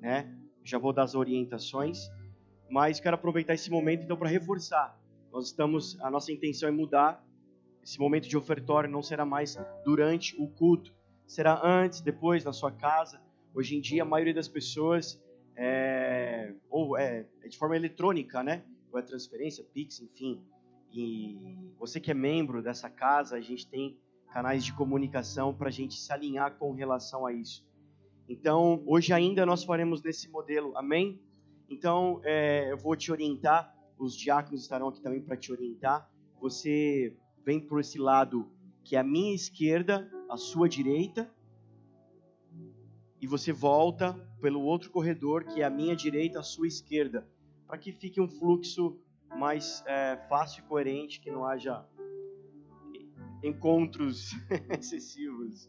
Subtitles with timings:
[0.00, 0.34] né?
[0.64, 2.10] Já vou dar as orientações,
[2.68, 4.98] mas quero aproveitar esse momento então para reforçar.
[5.32, 7.24] Nós estamos, a nossa intenção é mudar.
[7.82, 10.92] Esse momento de ofertório não será mais durante o culto,
[11.26, 13.20] será antes, depois na sua casa.
[13.54, 15.20] Hoje em dia a maioria das pessoas
[15.56, 18.62] é, ou é, é de forma eletrônica, né?
[18.92, 20.42] Ou é transferência, Pix, enfim.
[20.92, 23.96] E você que é membro dessa casa, a gente tem
[24.32, 27.64] canais de comunicação para a gente se alinhar com relação a isso.
[28.30, 31.20] Então, hoje ainda nós faremos nesse modelo, amém?
[31.68, 36.08] Então, é, eu vou te orientar, os diáconos estarão aqui também para te orientar.
[36.40, 37.12] Você
[37.44, 38.48] vem por esse lado
[38.84, 41.28] que é a minha esquerda, a sua direita,
[43.20, 47.28] e você volta pelo outro corredor que é a minha direita, a sua esquerda,
[47.66, 48.96] para que fique um fluxo
[49.36, 51.84] mais é, fácil e coerente, que não haja
[53.42, 54.30] encontros
[54.70, 55.68] excessivos.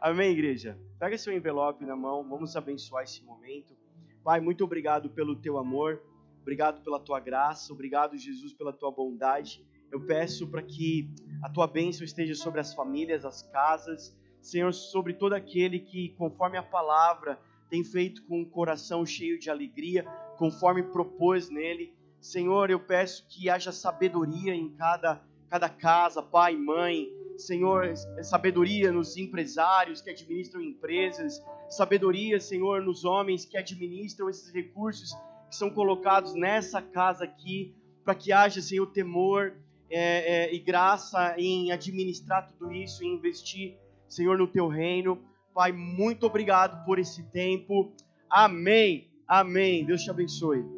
[0.00, 0.78] Amém, igreja?
[0.96, 3.76] Pega seu envelope na mão, vamos abençoar esse momento.
[4.22, 6.00] Pai, muito obrigado pelo teu amor,
[6.40, 9.66] obrigado pela tua graça, obrigado, Jesus, pela tua bondade.
[9.90, 11.10] Eu peço para que
[11.42, 16.56] a tua bênção esteja sobre as famílias, as casas, Senhor, sobre todo aquele que, conforme
[16.56, 17.36] a palavra,
[17.68, 20.04] tem feito com um coração cheio de alegria,
[20.36, 21.92] conforme propôs nele.
[22.20, 27.08] Senhor, eu peço que haja sabedoria em cada, cada casa, pai, mãe,
[27.38, 35.10] Senhor, sabedoria nos empresários que administram empresas, sabedoria, Senhor, nos homens que administram esses recursos
[35.48, 39.54] que são colocados nessa casa aqui, para que haja, Senhor, temor
[39.90, 43.76] é, é, e graça em administrar tudo isso, em investir,
[44.08, 45.22] Senhor, no teu reino.
[45.54, 47.92] Pai, muito obrigado por esse tempo.
[48.28, 49.10] Amém.
[49.26, 49.84] Amém.
[49.84, 50.77] Deus te abençoe.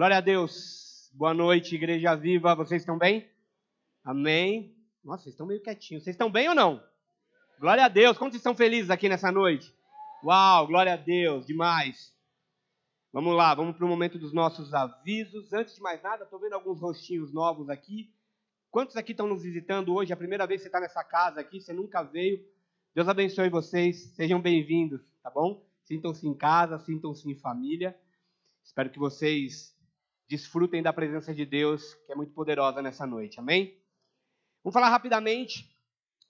[0.00, 1.10] Glória a Deus.
[1.12, 2.54] Boa noite, Igreja Viva.
[2.54, 3.30] Vocês estão bem?
[4.02, 4.74] Amém.
[5.04, 6.02] Nossa, vocês estão meio quietinhos.
[6.02, 6.82] Vocês estão bem ou não?
[7.58, 8.16] Glória a Deus.
[8.16, 9.70] Quantos estão felizes aqui nessa noite?
[10.24, 12.16] Uau, glória a Deus, demais.
[13.12, 15.52] Vamos lá, vamos para o momento dos nossos avisos.
[15.52, 18.10] Antes de mais nada, estou vendo alguns rostinhos novos aqui.
[18.70, 20.12] Quantos aqui estão nos visitando hoje?
[20.12, 22.42] É a primeira vez que você está nessa casa aqui, você nunca veio.
[22.94, 25.62] Deus abençoe vocês, sejam bem-vindos, tá bom?
[25.84, 27.94] Sintam-se em casa, sintam-se em família.
[28.64, 29.78] Espero que vocês
[30.30, 33.40] desfrutem da presença de Deus, que é muito poderosa nessa noite.
[33.40, 33.76] Amém?
[34.62, 35.76] Vamos falar rapidamente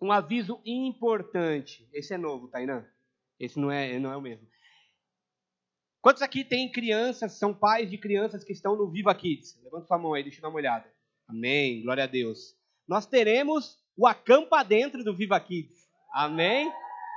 [0.00, 1.86] um aviso importante.
[1.92, 2.86] Esse é novo, Tainã.
[3.38, 4.48] Esse não é, não é o mesmo.
[6.00, 9.60] Quantos aqui têm crianças, são pais de crianças que estão no Viva Kids?
[9.62, 10.90] Levanta sua mão aí, deixa eu dar uma olhada.
[11.28, 12.56] Amém, glória a Deus.
[12.88, 15.78] Nós teremos o Acampa Dentro do Viva Kids.
[16.14, 16.72] Amém?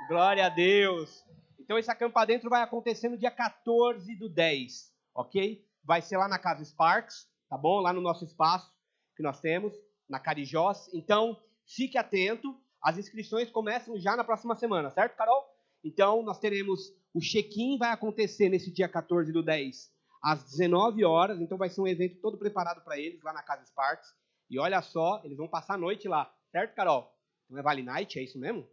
[0.06, 1.24] Glória a Deus.
[1.58, 5.64] Então esse Acampa Dentro vai acontecer no dia 14 do 10, ok?
[5.84, 7.80] Vai ser lá na Casa Sparks, tá bom?
[7.80, 8.72] Lá no nosso espaço
[9.16, 9.72] que nós temos,
[10.08, 10.88] na Carijós.
[10.92, 12.58] Então, fique atento.
[12.82, 15.44] As inscrições começam já na próxima semana, certo, Carol?
[15.82, 19.92] Então, nós teremos o check-in vai acontecer nesse dia 14 do 10,
[20.22, 21.40] às 19 horas.
[21.40, 24.08] Então, vai ser um evento todo preparado para eles lá na Casa Sparks.
[24.50, 27.10] E olha só, eles vão passar a noite lá, certo, Carol?
[27.48, 28.68] Não é Vale Night, é isso mesmo?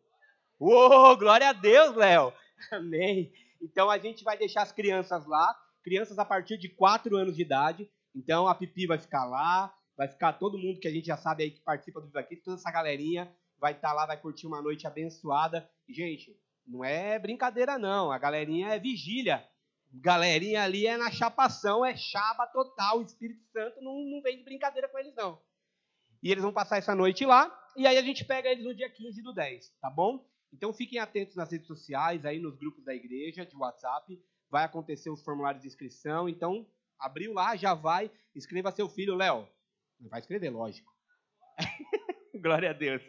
[0.59, 2.33] Uou, glória a Deus, Léo!
[2.71, 3.31] Amém!
[3.61, 7.41] Então, a gente vai deixar as crianças lá crianças a partir de 4 anos de
[7.41, 7.89] idade.
[8.15, 11.43] Então a Pipi vai ficar lá, vai ficar todo mundo que a gente já sabe
[11.43, 14.47] aí que participa do Viva aqui, toda essa galerinha vai estar tá lá, vai curtir
[14.47, 15.69] uma noite abençoada.
[15.87, 16.35] Gente,
[16.65, 19.47] não é brincadeira não, a galerinha é vigília.
[19.93, 24.43] Galerinha ali é na chapação, é chaba total, o Espírito Santo não, não vem de
[24.43, 25.39] brincadeira com eles não.
[26.23, 28.89] E eles vão passar essa noite lá, e aí a gente pega eles no dia
[28.89, 30.25] 15 do 10, tá bom?
[30.53, 34.17] Então fiquem atentos nas redes sociais, aí nos grupos da igreja, de WhatsApp,
[34.51, 36.27] vai acontecer os formulários de inscrição.
[36.27, 36.67] Então,
[36.99, 39.47] abriu lá, já vai, escreva seu filho, Léo.
[40.09, 40.91] Vai escrever, lógico.
[42.41, 43.01] Glória a Deus.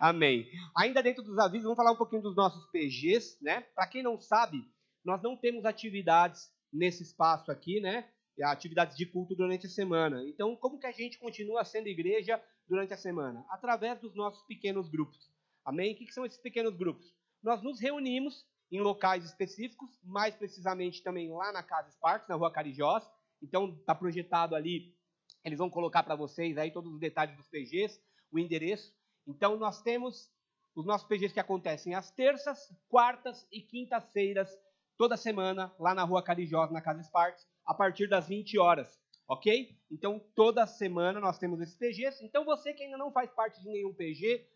[0.00, 0.50] Amém.
[0.76, 3.60] Ainda dentro dos avisos, vamos falar um pouquinho dos nossos PGs, né?
[3.74, 4.64] Para quem não sabe,
[5.04, 8.08] nós não temos atividades nesse espaço aqui, né?
[8.42, 10.24] Atividades de culto durante a semana.
[10.26, 13.44] Então, como que a gente continua sendo igreja durante a semana?
[13.50, 15.30] Através dos nossos pequenos grupos.
[15.64, 15.92] Amém?
[15.92, 17.14] O que, que são esses pequenos grupos?
[17.42, 22.50] Nós nos reunimos em locais específicos, mais precisamente também lá na Casa Sparks, na Rua
[22.50, 23.06] Carijós.
[23.42, 24.96] Então, está projetado ali,
[25.44, 28.00] eles vão colocar para vocês aí todos os detalhes dos PGs,
[28.32, 28.94] o endereço.
[29.26, 30.30] Então, nós temos
[30.74, 34.50] os nossos PGs que acontecem às terças, quartas e quintas-feiras,
[34.96, 38.98] toda semana, lá na Rua Carijós, na Casa Sparks, a partir das 20 horas,
[39.28, 39.76] ok?
[39.90, 42.24] Então, toda semana nós temos esses PGs.
[42.24, 44.46] Então, você que ainda não faz parte de nenhum PG,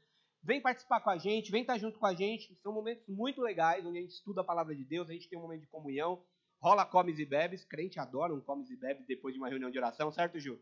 [0.47, 2.55] Vem participar com a gente, vem estar junto com a gente.
[2.63, 5.37] São momentos muito legais, onde a gente estuda a palavra de Deus, a gente tem
[5.37, 6.23] um momento de comunhão,
[6.63, 7.65] rola comes e bebes.
[7.65, 10.57] Crente adora um comes e bebes depois de uma reunião de oração, certo, Ju?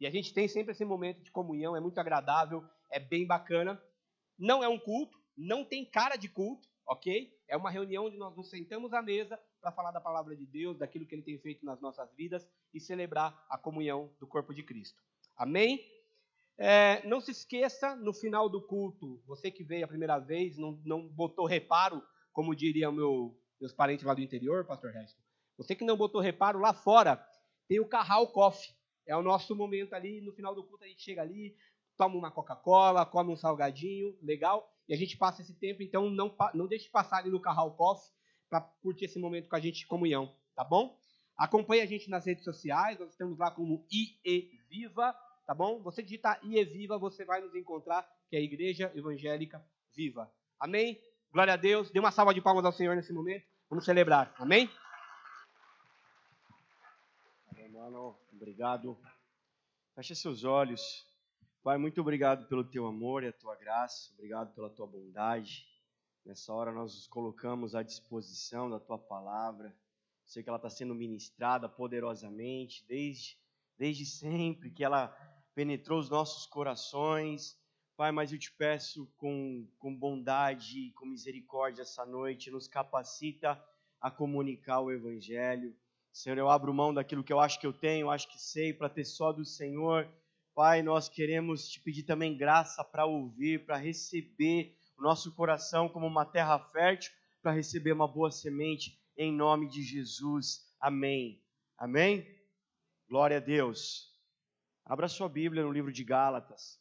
[0.00, 3.80] E a gente tem sempre esse momento de comunhão, é muito agradável, é bem bacana.
[4.36, 7.32] Não é um culto, não tem cara de culto, ok?
[7.46, 10.76] É uma reunião onde nós nos sentamos à mesa para falar da palavra de Deus,
[10.76, 12.44] daquilo que ele tem feito nas nossas vidas
[12.74, 15.00] e celebrar a comunhão do corpo de Cristo.
[15.36, 15.78] Amém?
[16.58, 20.72] É, não se esqueça, no final do culto, você que veio a primeira vez, não,
[20.84, 22.02] não botou reparo,
[22.32, 25.18] como diriam meu, meus parentes lá do interior, pastor Resto.
[25.56, 27.24] Você que não botou reparo, lá fora
[27.68, 28.74] tem o Carral Coffee.
[29.06, 31.56] É o nosso momento ali, no final do culto a gente chega ali,
[31.96, 36.34] toma uma Coca-Cola, come um salgadinho, legal, e a gente passa esse tempo, então não,
[36.54, 38.10] não deixe de passar ali no Carral Coffee
[38.48, 40.98] para curtir esse momento com a gente de comunhão, tá bom?
[41.36, 45.14] Acompanhe a gente nas redes sociais, nós estamos lá como IE Viva,
[45.46, 45.82] tá bom?
[45.82, 49.64] Você digitar IE Viva, você vai nos encontrar, que é a Igreja Evangélica
[49.94, 50.32] Viva.
[50.58, 51.00] Amém?
[51.32, 51.90] Glória a Deus.
[51.90, 53.46] Dê uma salva de palmas ao Senhor nesse momento.
[53.68, 54.34] Vamos celebrar.
[54.36, 54.68] Amém?
[57.50, 58.18] Amém, mano.
[58.32, 58.98] Obrigado.
[59.94, 61.06] Feche seus olhos.
[61.62, 64.10] Pai, muito obrigado pelo teu amor e a tua graça.
[64.14, 65.66] Obrigado pela tua bondade.
[66.24, 69.74] Nessa hora nós nos colocamos à disposição da tua palavra.
[70.24, 73.38] Sei que ela está sendo ministrada poderosamente desde,
[73.76, 75.14] desde sempre, que ela
[75.60, 77.54] penetrou os nossos corações.
[77.94, 83.62] Pai, mas eu te peço com, com bondade com misericórdia essa noite, nos capacita
[84.00, 85.76] a comunicar o Evangelho.
[86.10, 88.88] Senhor, eu abro mão daquilo que eu acho que eu tenho, acho que sei, para
[88.88, 90.08] ter só do Senhor.
[90.54, 96.06] Pai, nós queremos te pedir também graça para ouvir, para receber o nosso coração como
[96.06, 100.64] uma terra fértil, para receber uma boa semente, em nome de Jesus.
[100.80, 101.38] Amém.
[101.76, 102.26] Amém?
[103.06, 104.09] Glória a Deus.
[104.90, 106.80] Abra sua Bíblia no livro de Gálatas.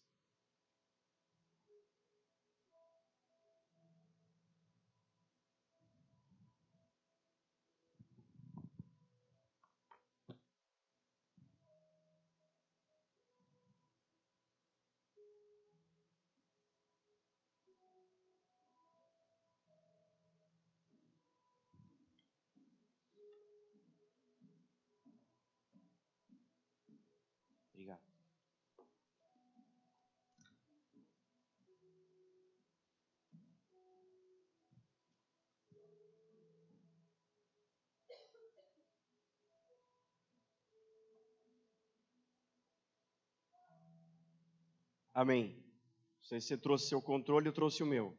[45.22, 45.50] Amém.
[45.50, 48.18] Não sei se você trouxe seu controle, eu trouxe o meu.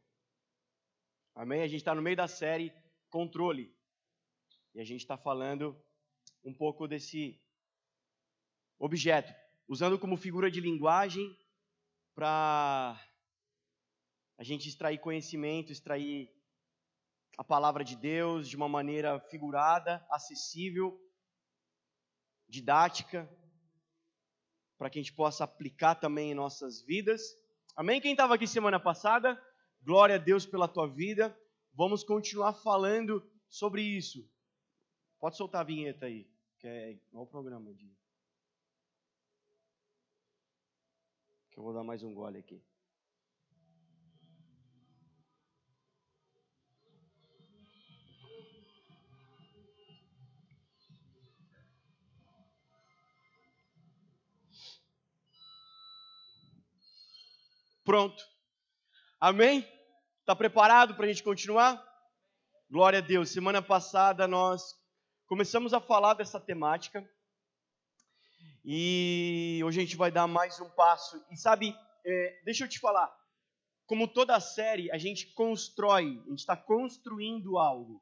[1.33, 1.63] Amém?
[1.63, 2.71] A gente está no meio da série
[3.09, 3.75] Controle.
[4.75, 5.75] E a gente está falando
[6.43, 7.41] um pouco desse
[8.77, 9.33] objeto,
[9.67, 11.35] usando como figura de linguagem
[12.13, 12.95] para
[14.37, 16.31] a gente extrair conhecimento, extrair
[17.35, 20.95] a palavra de Deus de uma maneira figurada, acessível,
[22.47, 23.27] didática,
[24.81, 27.37] para que a gente possa aplicar também em nossas vidas.
[27.75, 28.01] Amém?
[28.01, 29.39] Quem estava aqui semana passada,
[29.83, 31.37] glória a Deus pela tua vida.
[31.71, 34.27] Vamos continuar falando sobre isso.
[35.19, 37.95] Pode soltar a vinheta aí, que é igual o programa de.
[41.51, 42.59] Que eu vou dar mais um gole aqui.
[57.91, 58.23] Pronto.
[59.19, 59.67] Amém?
[60.21, 61.85] Está preparado para a gente continuar?
[62.69, 63.31] Glória a Deus.
[63.31, 64.79] Semana passada nós
[65.27, 67.05] começamos a falar dessa temática
[68.63, 71.21] e hoje a gente vai dar mais um passo.
[71.29, 73.13] E sabe, é, deixa eu te falar,
[73.85, 78.01] como toda série, a gente constrói, a gente está construindo algo.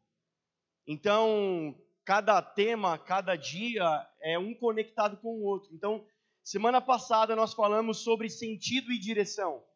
[0.85, 5.73] Então, cada tema, cada dia é um conectado com o outro.
[5.73, 6.05] Então,
[6.43, 9.67] semana passada nós falamos sobre sentido e direção.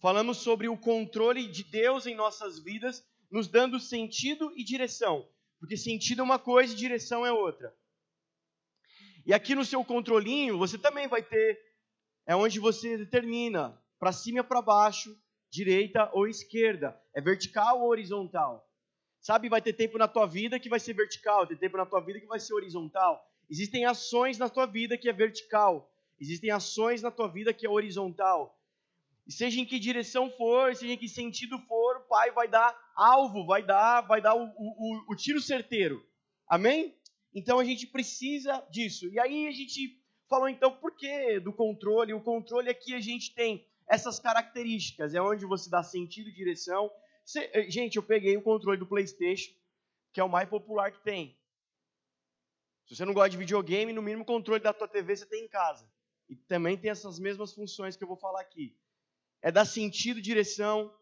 [0.00, 5.28] Falamos sobre o controle de Deus em nossas vidas, nos dando sentido e direção.
[5.58, 7.74] Porque sentido é uma coisa e direção é outra.
[9.26, 11.60] E aqui no seu controlinho, você também vai ter,
[12.26, 15.14] é onde você determina, para cima e para baixo,
[15.50, 16.98] direita ou esquerda.
[17.14, 18.66] É vertical ou horizontal.
[19.20, 22.00] Sabe, vai ter tempo na tua vida que vai ser vertical, tem tempo na tua
[22.00, 23.22] vida que vai ser horizontal.
[23.50, 25.92] Existem ações na tua vida que é vertical.
[26.18, 28.58] Existem ações na tua vida que é horizontal.
[29.30, 32.76] E seja em que direção for, seja em que sentido for, o Pai vai dar
[32.96, 36.04] alvo, vai dar, vai dar o, o, o tiro certeiro.
[36.48, 36.98] Amém?
[37.32, 39.06] Então a gente precisa disso.
[39.06, 42.12] E aí a gente falou então por que do controle?
[42.12, 46.90] O controle aqui a gente tem essas características, é onde você dá sentido e direção.
[47.36, 49.54] Eh, gente, eu peguei o controle do PlayStation,
[50.12, 51.38] que é o mais popular que tem.
[52.84, 55.44] Se você não gosta de videogame, no mínimo o controle da tua TV você tem
[55.44, 55.88] em casa.
[56.28, 58.76] E também tem essas mesmas funções que eu vou falar aqui.
[59.42, 60.94] É dar sentido, direção.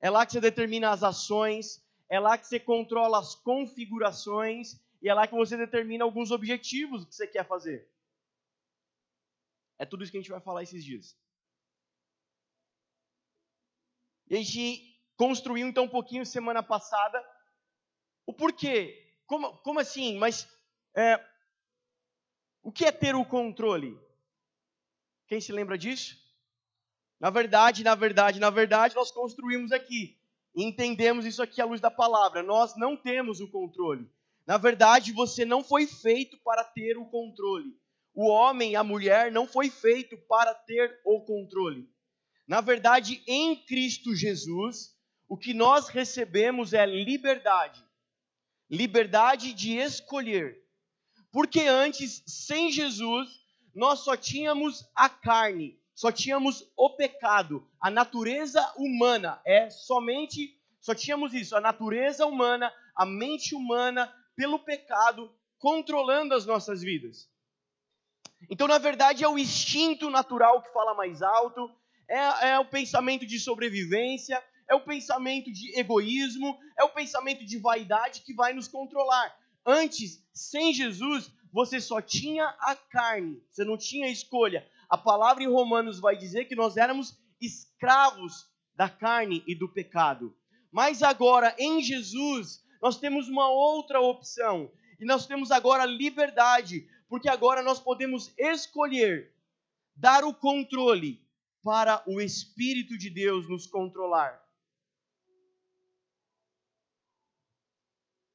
[0.00, 1.82] É lá que você determina as ações.
[2.08, 4.80] É lá que você controla as configurações.
[5.02, 7.88] E é lá que você determina alguns objetivos que você quer fazer.
[9.78, 11.16] É tudo isso que a gente vai falar esses dias.
[14.28, 17.22] E a gente construiu então um pouquinho semana passada
[18.26, 19.14] o porquê.
[19.26, 20.18] Como, como assim?
[20.18, 20.48] Mas
[20.94, 21.18] é,
[22.62, 23.98] o que é ter o controle?
[25.26, 26.18] Quem se lembra disso?
[27.20, 30.18] Na verdade, na verdade, na verdade, nós construímos aqui.
[30.56, 32.42] Entendemos isso aqui à luz da palavra.
[32.42, 34.10] Nós não temos o controle.
[34.46, 37.78] Na verdade, você não foi feito para ter o controle.
[38.14, 41.88] O homem, a mulher, não foi feito para ter o controle.
[42.48, 44.96] Na verdade, em Cristo Jesus,
[45.28, 47.84] o que nós recebemos é liberdade.
[48.68, 50.60] Liberdade de escolher.
[51.30, 53.28] Porque antes, sem Jesus,
[53.72, 59.38] nós só tínhamos a carne, só tínhamos o pecado, a natureza humana.
[59.44, 66.46] É somente, só tínhamos isso, a natureza humana, a mente humana, pelo pecado, controlando as
[66.46, 67.28] nossas vidas.
[68.48, 71.70] Então, na verdade, é o instinto natural que fala mais alto,
[72.08, 77.58] é, é, o pensamento de sobrevivência, é o pensamento de egoísmo, é o pensamento de
[77.58, 79.36] vaidade que vai nos controlar.
[79.66, 84.66] Antes, sem Jesus, você só tinha a carne, você não tinha escolha.
[84.90, 90.36] A palavra em Romanos vai dizer que nós éramos escravos da carne e do pecado.
[90.72, 94.70] Mas agora, em Jesus, nós temos uma outra opção.
[94.98, 99.32] E nós temos agora liberdade, porque agora nós podemos escolher
[99.94, 101.24] dar o controle
[101.62, 104.42] para o Espírito de Deus nos controlar.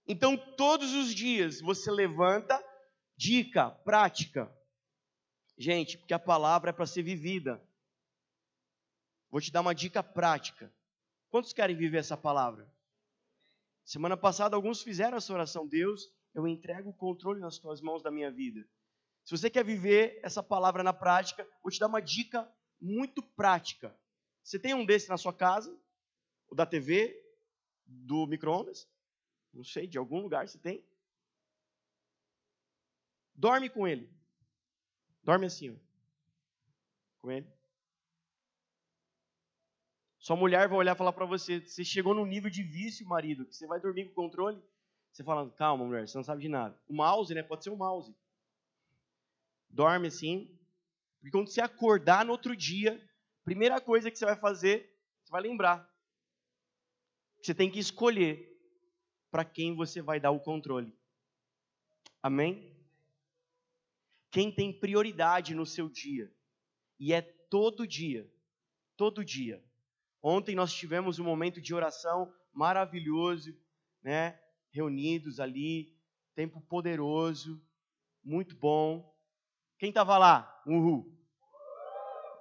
[0.08, 2.64] Então, todos os dias você levanta,
[3.18, 4.55] dica, prática.
[5.58, 7.62] Gente, porque a palavra é para ser vivida.
[9.30, 10.74] Vou te dar uma dica prática.
[11.30, 12.72] Quantos querem viver essa palavra?
[13.84, 15.68] Semana passada, alguns fizeram essa oração.
[15.68, 18.68] Deus, eu entrego o controle nas tuas mãos da minha vida.
[19.24, 23.98] Se você quer viver essa palavra na prática, vou te dar uma dica muito prática.
[24.44, 25.76] Você tem um desse na sua casa?
[26.48, 27.22] O da TV?
[27.86, 28.88] Do micro-ondas?
[29.54, 30.86] Não sei, de algum lugar você tem?
[33.34, 34.15] Dorme com ele.
[35.26, 35.76] Dorme assim, ó.
[37.20, 37.48] Com ele.
[40.20, 43.46] Sua mulher vai olhar e falar para você: você chegou num nível de vício, marido,
[43.46, 44.62] que você vai dormir com o controle.
[45.12, 46.80] Você fala: calma, mulher, você não sabe de nada.
[46.88, 47.42] O mouse, né?
[47.42, 48.16] Pode ser um mouse.
[49.68, 50.48] Dorme assim.
[51.20, 53.04] Porque quando você acordar no outro dia,
[53.44, 55.92] primeira coisa que você vai fazer, você vai lembrar.
[57.42, 58.48] Você tem que escolher
[59.32, 60.96] para quem você vai dar o controle.
[62.22, 62.75] Amém?
[64.36, 66.32] Quem tem prioridade no seu dia,
[67.00, 68.30] e é todo dia,
[68.96, 69.64] todo dia,
[70.28, 73.56] Ontem nós tivemos um momento de oração maravilhoso,
[74.02, 74.42] né?
[74.72, 75.96] Reunidos ali,
[76.34, 77.64] tempo poderoso,
[78.24, 79.16] muito bom.
[79.78, 80.64] Quem estava lá?
[80.66, 81.16] Uhul.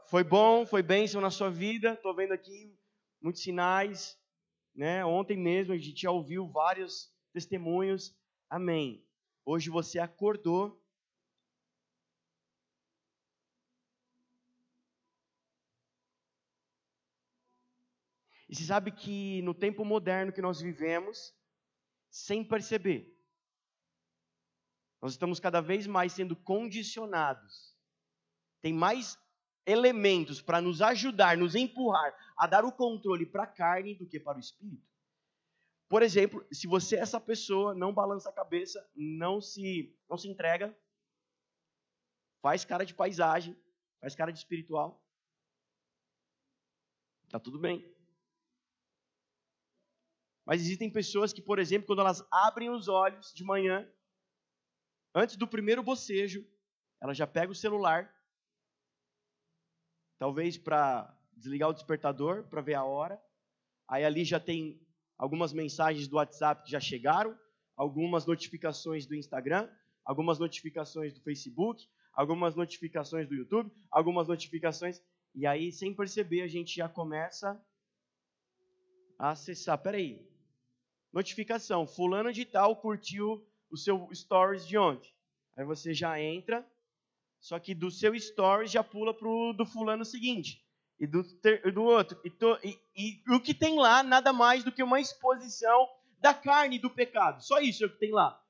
[0.07, 1.93] Foi bom, foi bênção na sua vida.
[1.93, 2.75] Estou vendo aqui
[3.21, 4.19] muitos sinais.
[4.75, 5.05] Né?
[5.05, 8.17] Ontem mesmo a gente já ouviu vários testemunhos.
[8.49, 9.07] Amém.
[9.45, 10.83] Hoje você acordou
[18.55, 21.35] E você sabe que no tempo moderno que nós vivemos,
[22.09, 23.13] sem perceber,
[25.03, 27.77] nós estamos cada vez mais sendo condicionados.
[28.63, 29.19] Tem mais
[29.67, 34.21] elementos para nos ajudar, nos empurrar a dar o controle para a carne do que
[34.21, 34.89] para o espírito.
[35.89, 40.29] Por exemplo, se você é essa pessoa, não balança a cabeça, não se, não se
[40.29, 40.73] entrega,
[42.41, 43.61] faz cara de paisagem,
[44.01, 45.05] faz cara de espiritual,
[47.35, 47.93] Tá tudo bem.
[50.47, 53.89] Mas existem pessoas que, por exemplo, quando elas abrem os olhos de manhã,
[55.15, 56.47] antes do primeiro bocejo,
[57.01, 58.13] ela já pega o celular,
[60.19, 63.21] talvez para desligar o despertador, para ver a hora.
[63.89, 64.81] Aí ali já tem
[65.19, 67.39] algumas mensagens do WhatsApp que já chegaram,
[67.77, 69.69] algumas notificações do Instagram,
[70.05, 75.03] algumas notificações do Facebook, algumas notificações do YouTube, algumas notificações.
[75.35, 77.61] E aí, sem perceber, a gente já começa
[79.19, 79.79] a acessar.
[79.79, 80.34] Peraí,
[81.15, 85.15] notificação, fulano de tal curtiu o seu stories de ontem.
[85.57, 86.69] Aí você já entra,
[87.39, 90.61] só que do seu stories já pula pro do fulano seguinte.
[90.99, 92.21] E do, ter, do outro.
[92.25, 96.35] E, to, e, e o que tem lá nada mais do que uma exposição da
[96.35, 97.45] carne do pecado.
[97.45, 98.41] Só isso é o que tem lá.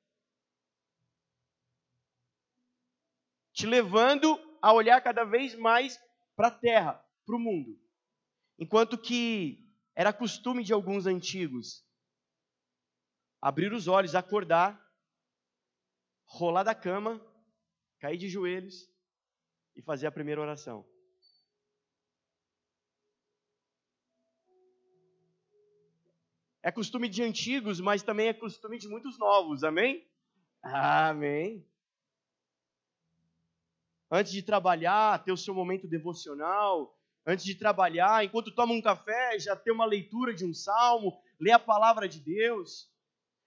[3.52, 6.00] Te levando a olhar cada vez mais
[6.34, 7.78] para a terra, para o mundo.
[8.58, 11.83] Enquanto que era costume de alguns antigos
[13.44, 14.82] abrir os olhos, acordar,
[16.24, 17.20] rolar da cama,
[17.98, 18.90] cair de joelhos
[19.76, 20.82] e fazer a primeira oração.
[26.62, 30.08] É costume de antigos, mas também é costume de muitos novos, amém?
[30.62, 31.68] Amém.
[34.10, 39.38] Antes de trabalhar, ter o seu momento devocional, antes de trabalhar, enquanto toma um café,
[39.38, 42.93] já ter uma leitura de um salmo, ler a palavra de Deus.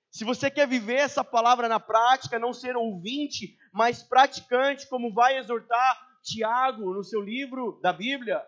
[0.10, 5.38] Se você quer viver essa palavra na prática, não ser ouvinte, mas praticante, como vai
[5.38, 8.44] exortar Tiago no seu livro da Bíblia.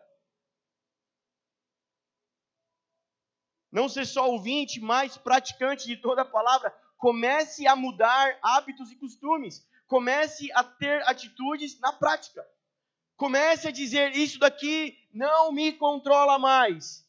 [3.72, 6.72] Não ser só ouvinte, mas praticante de toda a palavra.
[6.98, 9.66] Comece a mudar hábitos e costumes.
[9.88, 12.46] Comece a ter atitudes na prática.
[13.16, 17.08] Comece a dizer: Isso daqui não me controla mais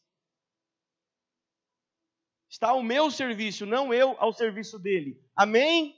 [2.51, 5.17] está ao meu serviço, não eu ao serviço dele.
[5.33, 5.97] Amém?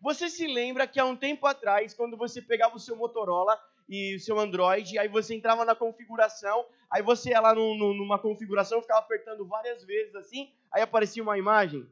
[0.00, 3.56] Você se lembra que há um tempo atrás, quando você pegava o seu Motorola
[3.88, 7.94] e o seu Android, aí você entrava na configuração, aí você ia lá no, no,
[7.94, 11.88] numa configuração, ficava apertando várias vezes assim, aí aparecia uma imagem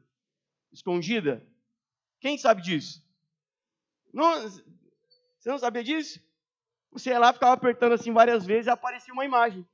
[0.71, 1.41] escondida?
[2.19, 3.01] Quem sabe disso?
[4.13, 6.21] Não, você não sabia disso?
[6.91, 9.65] Você ia lá, ficava apertando assim várias vezes e aparecia uma imagem.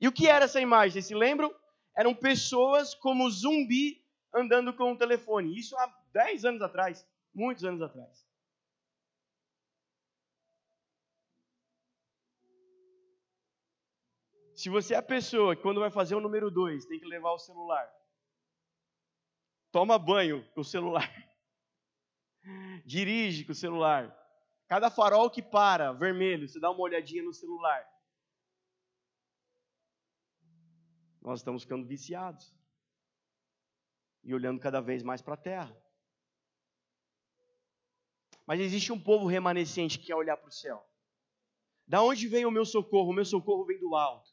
[0.00, 0.92] E o que era essa imagem?
[0.92, 1.54] Vocês se lembram?
[1.98, 4.00] Eram pessoas como zumbi
[4.32, 5.58] andando com o telefone.
[5.58, 8.24] Isso há 10 anos atrás, muitos anos atrás.
[14.54, 17.32] Se você é a pessoa que quando vai fazer o número 2 tem que levar
[17.32, 17.92] o celular,
[19.72, 21.12] toma banho com o celular,
[22.86, 24.16] dirige com o celular,
[24.68, 27.84] cada farol que para, vermelho, você dá uma olhadinha no celular.
[31.28, 32.54] Nós estamos ficando viciados
[34.24, 35.76] e olhando cada vez mais para a terra.
[38.46, 40.82] Mas existe um povo remanescente que quer olhar para o céu.
[41.86, 43.10] Da onde vem o meu socorro?
[43.10, 44.30] O meu socorro vem do alto.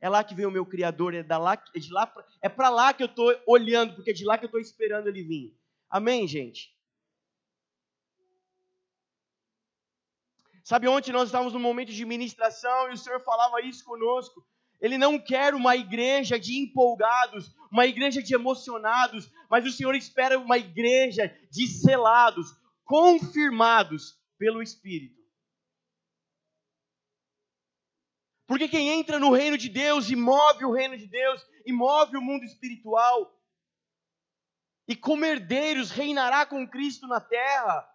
[0.00, 2.70] É lá que vem o meu Criador, é, da lá, é de lá é para
[2.70, 5.56] lá que eu estou olhando, porque é de lá que eu estou esperando ele vir.
[5.88, 6.76] Amém, gente?
[10.64, 14.44] Sabe, ontem nós estávamos num momento de ministração e o Senhor falava isso conosco.
[14.80, 20.38] Ele não quer uma igreja de empolgados, uma igreja de emocionados, mas o Senhor espera
[20.38, 25.20] uma igreja de selados, confirmados pelo Espírito.
[28.46, 32.16] Porque quem entra no reino de Deus e move o reino de Deus, e move
[32.16, 33.38] o mundo espiritual,
[34.88, 37.88] e como herdeiros reinará com Cristo na terra.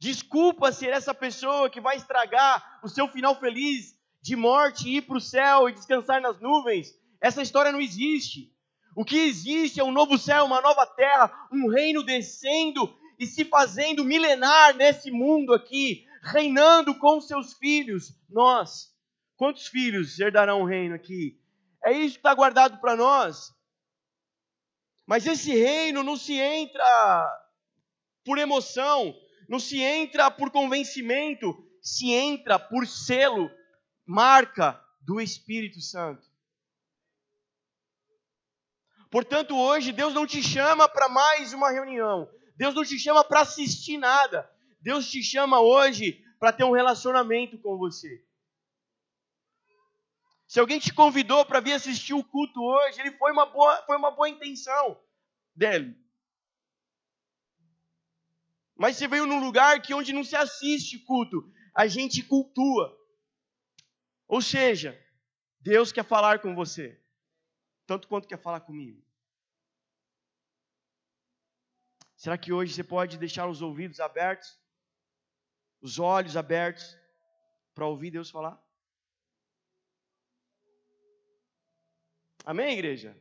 [0.00, 5.16] Desculpa ser essa pessoa que vai estragar o seu final feliz de morte ir para
[5.16, 6.94] o céu e descansar nas nuvens.
[7.20, 8.52] Essa história não existe.
[8.94, 13.44] O que existe é um novo céu, uma nova terra, um reino descendo e se
[13.44, 18.14] fazendo milenar nesse mundo aqui, reinando com seus filhos.
[18.28, 18.94] Nós,
[19.36, 21.38] quantos filhos herdarão o reino aqui?
[21.84, 23.54] É isso que está guardado para nós.
[25.06, 27.46] Mas esse reino não se entra
[28.24, 29.14] por emoção,
[29.48, 33.50] não se entra por convencimento, se entra por selo
[34.10, 36.28] marca do Espírito Santo.
[39.08, 42.28] Portanto, hoje Deus não te chama para mais uma reunião.
[42.56, 44.50] Deus não te chama para assistir nada.
[44.80, 48.24] Deus te chama hoje para ter um relacionamento com você.
[50.48, 53.96] Se alguém te convidou para vir assistir o culto hoje, ele foi uma boa, foi
[53.96, 55.00] uma boa intenção
[55.54, 55.96] dele.
[58.76, 62.99] Mas você veio num lugar que onde não se assiste culto, a gente cultua.
[64.30, 64.96] Ou seja,
[65.58, 66.96] Deus quer falar com você,
[67.84, 69.04] tanto quanto quer falar comigo.
[72.14, 74.56] Será que hoje você pode deixar os ouvidos abertos,
[75.80, 76.96] os olhos abertos,
[77.74, 78.56] para ouvir Deus falar?
[82.44, 83.20] Amém, igreja?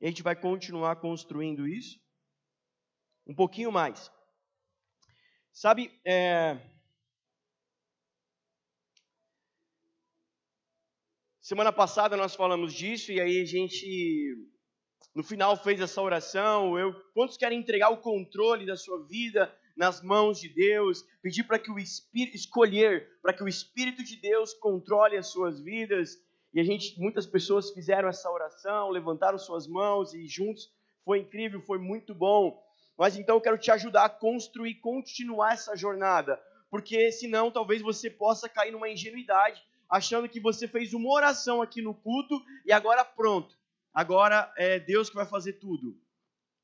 [0.00, 2.04] E a gente vai continuar construindo isso
[3.26, 4.10] um pouquinho mais.
[5.52, 6.58] Sabe, é,
[11.46, 14.36] Semana passada nós falamos disso e aí a gente
[15.14, 16.76] no final fez essa oração.
[16.76, 21.04] Eu, quantos querem entregar o controle da sua vida nas mãos de Deus?
[21.22, 25.60] Pedir para que o Espírito escolher para que o Espírito de Deus controle as suas
[25.60, 26.20] vidas.
[26.52, 30.68] E a gente, muitas pessoas fizeram essa oração, levantaram suas mãos e juntos
[31.04, 32.60] foi incrível, foi muito bom.
[32.96, 38.10] Mas então eu quero te ajudar a construir, continuar essa jornada, porque senão talvez você
[38.10, 43.04] possa cair numa ingenuidade achando que você fez uma oração aqui no culto e agora
[43.04, 43.56] pronto.
[43.94, 45.98] Agora é Deus que vai fazer tudo.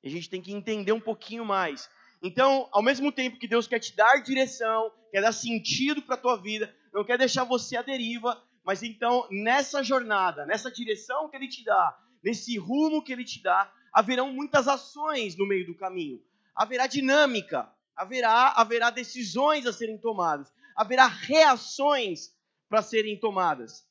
[0.05, 1.88] a gente tem que entender um pouquinho mais.
[2.23, 6.18] Então, ao mesmo tempo que Deus quer te dar direção, quer dar sentido para a
[6.18, 11.37] tua vida, não quer deixar você à deriva, mas então nessa jornada, nessa direção que
[11.37, 15.74] Ele te dá, nesse rumo que Ele te dá, haverão muitas ações no meio do
[15.74, 16.24] caminho.
[16.55, 22.35] Haverá dinâmica, haverá, haverá decisões a serem tomadas, haverá reações
[22.68, 23.87] para serem tomadas.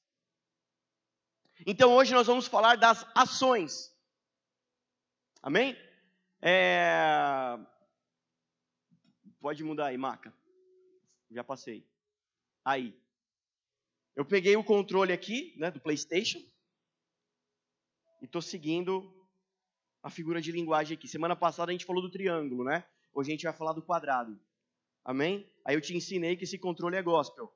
[1.66, 3.96] Então hoje nós vamos falar das ações.
[5.44, 5.78] Amém?
[6.42, 7.58] É...
[9.40, 10.34] Pode mudar aí, Maca.
[11.30, 11.88] Já passei.
[12.66, 13.00] Aí.
[14.16, 16.40] Eu peguei o controle aqui, né, do PlayStation.
[18.22, 19.21] E estou seguindo
[20.02, 21.08] a figura de linguagem aqui.
[21.08, 22.86] Semana passada a gente falou do triângulo, né?
[23.14, 24.40] Hoje a gente vai falar do quadrado.
[25.04, 25.50] Amém?
[25.66, 27.52] Aí eu te ensinei que esse controle é gospel,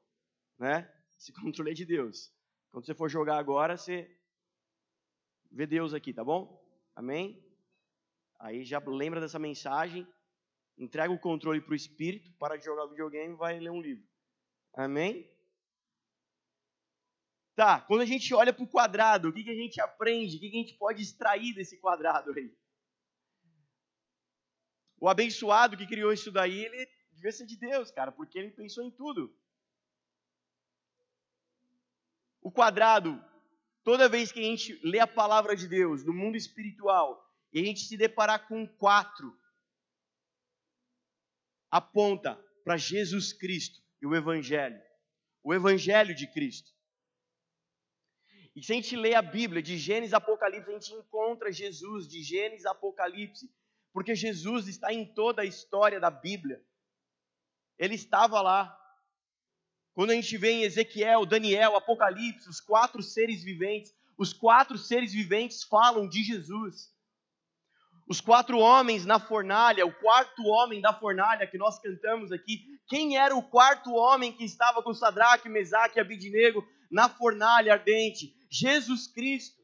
[0.58, 0.91] né?
[1.17, 2.31] Esse controle é de Deus.
[2.71, 4.10] Quando você for jogar agora, você
[5.51, 6.62] vê Deus aqui, tá bom?
[6.95, 7.41] Amém?
[8.39, 10.08] Aí já lembra dessa mensagem,
[10.77, 14.05] entrega o controle para o Espírito, para de jogar videogame e vai ler um livro.
[14.73, 15.29] Amém?
[17.55, 20.35] Tá, quando a gente olha para o quadrado, o que, que a gente aprende?
[20.35, 22.53] O que, que a gente pode extrair desse quadrado aí?
[24.99, 28.83] O abençoado que criou isso daí, ele devia ser de Deus, cara, porque ele pensou
[28.83, 29.33] em tudo.
[32.41, 33.23] O quadrado,
[33.83, 37.63] toda vez que a gente lê a palavra de Deus no mundo espiritual e a
[37.63, 39.33] gente se deparar com quatro,
[41.71, 44.81] aponta para Jesus Cristo e o Evangelho.
[45.41, 46.74] O Evangelho de Cristo.
[48.55, 52.07] E se a gente lê a Bíblia de Gênesis a Apocalipse, a gente encontra Jesus
[52.07, 53.51] de Gênesis a Apocalipse,
[53.91, 56.63] porque Jesus está em toda a história da Bíblia.
[57.77, 58.79] Ele estava lá.
[59.93, 65.11] Quando a gente vê em Ezequiel, Daniel, Apocalipse, os quatro seres viventes, os quatro seres
[65.11, 66.93] viventes falam de Jesus.
[68.07, 73.17] Os quatro homens na fornalha, o quarto homem da fornalha que nós cantamos aqui, quem
[73.17, 78.36] era o quarto homem que estava com Sadraque, Mesaque e Abidinego na fornalha ardente?
[78.50, 79.62] Jesus Cristo.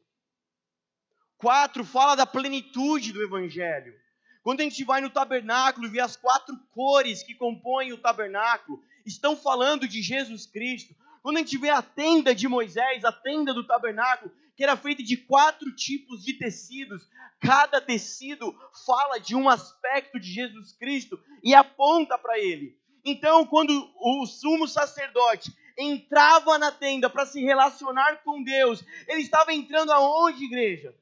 [1.36, 3.94] Quatro fala da plenitude do evangelho.
[4.42, 8.82] Quando a gente vai no tabernáculo e vê as quatro cores que compõem o tabernáculo,
[9.06, 10.94] estão falando de Jesus Cristo.
[11.22, 15.02] Quando a gente vê a tenda de Moisés, a tenda do tabernáculo, que era feita
[15.02, 17.08] de quatro tipos de tecidos,
[17.40, 18.54] cada tecido
[18.84, 22.76] fala de um aspecto de Jesus Cristo e aponta para ele.
[23.04, 29.52] Então, quando o sumo sacerdote entrava na tenda para se relacionar com Deus, ele estava
[29.52, 30.94] entrando aonde, igreja?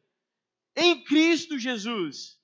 [0.76, 2.38] Em Cristo Jesus.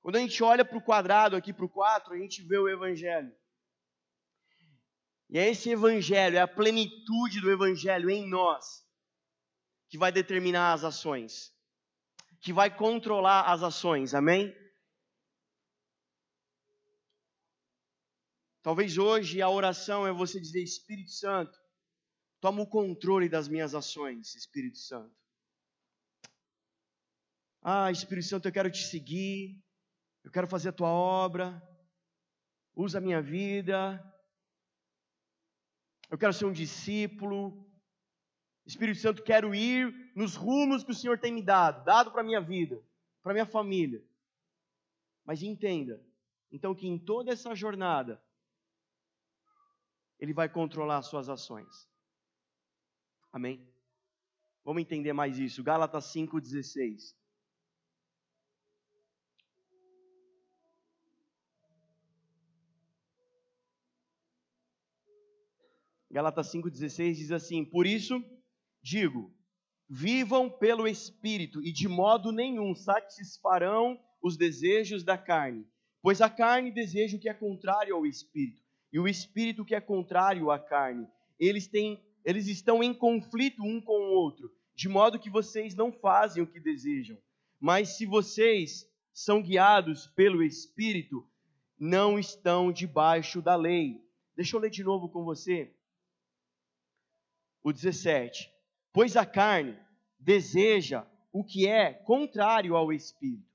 [0.00, 2.68] Quando a gente olha para o quadrado aqui, para o 4, a gente vê o
[2.68, 3.32] Evangelho.
[5.28, 8.84] E é esse Evangelho, é a plenitude do Evangelho em nós,
[9.88, 11.54] que vai determinar as ações,
[12.40, 14.52] que vai controlar as ações, amém?
[18.62, 21.58] Talvez hoje a oração é você dizer: Espírito Santo,
[22.40, 25.14] toma o controle das minhas ações, Espírito Santo.
[27.62, 29.62] Ah, Espírito Santo, eu quero te seguir,
[30.24, 31.62] eu quero fazer a tua obra,
[32.74, 34.02] usa a minha vida,
[36.10, 37.66] eu quero ser um discípulo.
[38.66, 42.24] Espírito Santo, quero ir nos rumos que o Senhor tem me dado, dado para a
[42.24, 42.82] minha vida,
[43.22, 44.04] para a minha família.
[45.24, 46.00] Mas entenda,
[46.52, 48.22] então, que em toda essa jornada,
[50.20, 51.88] ele vai controlar as suas ações.
[53.32, 53.66] Amém?
[54.62, 55.64] Vamos entender mais isso.
[55.64, 57.14] Gálatas 5,16.
[66.10, 68.22] Galatas 5,16 diz assim: Por isso
[68.82, 69.32] digo,
[69.88, 75.66] vivam pelo Espírito, e de modo nenhum satisfarão os desejos da carne,
[76.02, 78.59] pois a carne deseja o que é contrário ao Espírito
[78.92, 81.06] e o Espírito que é contrário à carne.
[81.38, 85.92] Eles, têm, eles estão em conflito um com o outro, de modo que vocês não
[85.92, 87.16] fazem o que desejam.
[87.58, 91.26] Mas se vocês são guiados pelo Espírito,
[91.78, 94.02] não estão debaixo da lei.
[94.36, 95.74] Deixa eu ler de novo com você.
[97.62, 98.50] O 17.
[98.92, 99.78] Pois a carne
[100.18, 103.48] deseja o que é contrário ao Espírito,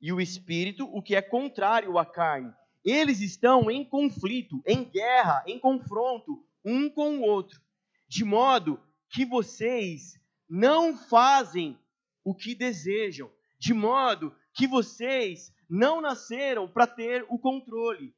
[0.00, 2.52] e o Espírito o que é contrário à carne.
[2.84, 7.60] Eles estão em conflito, em guerra, em confronto um com o outro,
[8.08, 11.78] de modo que vocês não fazem
[12.24, 18.14] o que desejam, de modo que vocês não nasceram para ter o controle.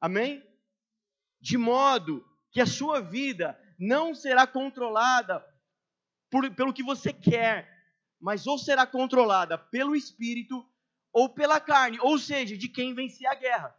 [0.00, 0.42] Amém?
[1.40, 5.44] De modo que a sua vida não será controlada
[6.30, 7.68] por, pelo que você quer,
[8.20, 10.66] mas ou será controlada pelo Espírito
[11.12, 13.76] ou pela carne, ou seja, de quem vencer a guerra.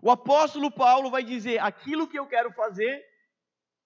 [0.00, 3.04] O apóstolo Paulo vai dizer: aquilo que eu quero fazer,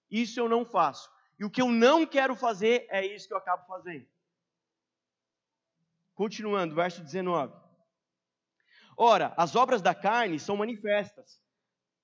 [0.09, 1.09] isso eu não faço.
[1.39, 4.07] E o que eu não quero fazer é isso que eu acabo fazendo.
[6.15, 7.53] Continuando, verso 19.
[8.97, 11.39] Ora, as obras da carne são manifestas: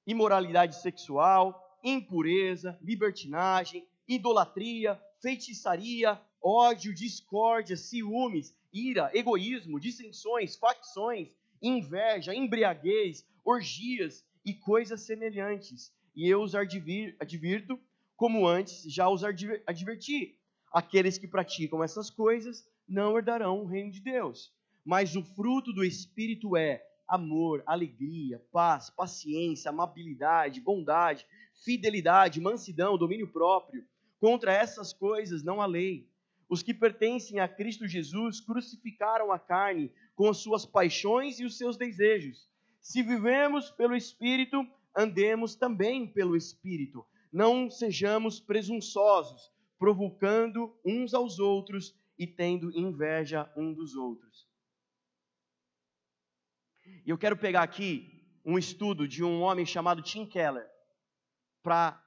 [0.06, 11.30] imoralidade sexual, impureza, libertinagem, idolatria, feitiçaria, ódio, discórdia, ciúmes, ira, egoísmo, dissensões, facções,
[11.62, 15.94] inveja, embriaguez, orgias e coisas semelhantes.
[16.16, 17.80] E eu os advirto,
[18.18, 20.38] como antes já os adverti.
[20.72, 24.52] Aqueles que praticam essas coisas não herdarão o reino de Deus.
[24.84, 31.26] Mas o fruto do Espírito é amor, alegria, paz, paciência, amabilidade, bondade,
[31.64, 33.86] fidelidade, mansidão, domínio próprio.
[34.20, 36.10] Contra essas coisas não há lei.
[36.50, 41.58] Os que pertencem a Cristo Jesus crucificaram a carne com as suas paixões e os
[41.58, 42.50] seus desejos.
[42.82, 47.06] Se vivemos pelo Espírito, andemos também pelo Espírito.
[47.32, 54.48] Não sejamos presunçosos, provocando uns aos outros e tendo inveja um dos outros.
[57.06, 58.14] E eu quero pegar aqui
[58.46, 60.68] um estudo de um homem chamado Tim Keller
[61.62, 62.02] para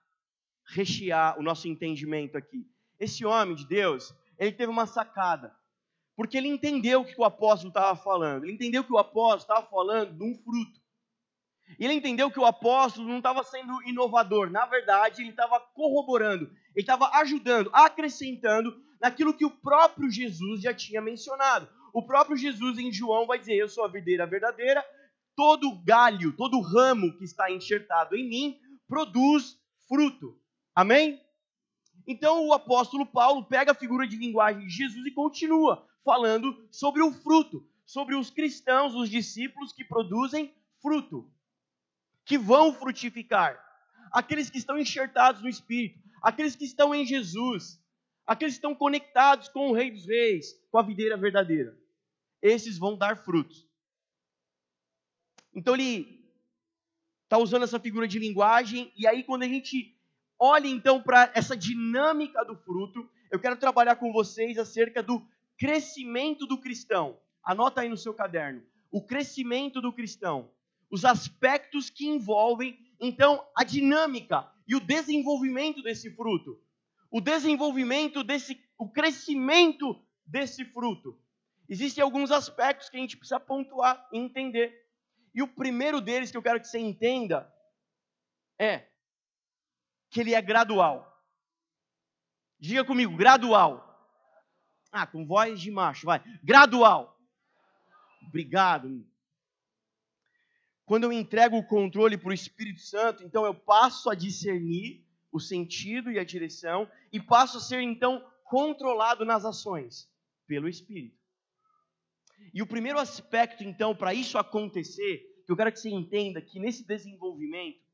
[0.69, 2.67] rechear o nosso entendimento aqui.
[2.99, 5.55] Esse homem de Deus, ele teve uma sacada,
[6.15, 8.45] porque ele entendeu o que o apóstolo estava falando.
[8.45, 10.81] Ele entendeu que o apóstolo estava falando de um fruto.
[11.79, 16.83] Ele entendeu que o apóstolo não estava sendo inovador, na verdade, ele estava corroborando, ele
[16.83, 21.69] estava ajudando, acrescentando naquilo que o próprio Jesus já tinha mencionado.
[21.93, 24.85] O próprio Jesus em João vai dizer: Eu sou a videira verdadeira,
[25.35, 30.39] todo galho, todo ramo que está enxertado em mim produz fruto.
[30.75, 31.21] Amém?
[32.07, 37.03] Então o apóstolo Paulo pega a figura de linguagem de Jesus e continua falando sobre
[37.03, 41.29] o fruto, sobre os cristãos, os discípulos que produzem fruto,
[42.25, 43.61] que vão frutificar.
[44.13, 47.83] Aqueles que estão enxertados no Espírito, aqueles que estão em Jesus,
[48.25, 51.77] aqueles que estão conectados com o Rei dos Reis, com a videira verdadeira.
[52.41, 53.67] Esses vão dar frutos.
[55.53, 56.25] Então ele
[57.25, 59.96] está usando essa figura de linguagem, e aí quando a gente
[60.39, 65.27] olha então para essa dinâmica do fruto, eu quero trabalhar com vocês acerca do
[65.59, 67.19] crescimento do cristão.
[67.43, 68.63] Anota aí no seu caderno.
[68.91, 70.51] O crescimento do cristão.
[70.91, 76.61] Os aspectos que envolvem, então, a dinâmica e o desenvolvimento desse fruto.
[77.11, 81.19] O desenvolvimento desse, o crescimento desse fruto.
[81.69, 84.87] Existem alguns aspectos que a gente precisa pontuar e entender.
[85.35, 87.53] E o primeiro deles que eu quero que você entenda
[88.59, 88.87] é
[90.17, 91.15] que ele é gradual.
[92.59, 93.85] Diga comigo, gradual.
[94.91, 96.25] Ah, com voz de macho, vai.
[96.43, 97.21] Gradual.
[98.27, 99.07] Obrigado.
[100.87, 105.39] Quando eu entrego o controle para o Espírito Santo, então eu passo a discernir o
[105.39, 110.11] sentido e a direção e passo a ser então controlado nas ações
[110.47, 111.21] pelo Espírito.
[112.55, 116.59] E o primeiro aspecto, então, para isso acontecer, que eu quero que você entenda que
[116.59, 117.86] nesse desenvolvimento,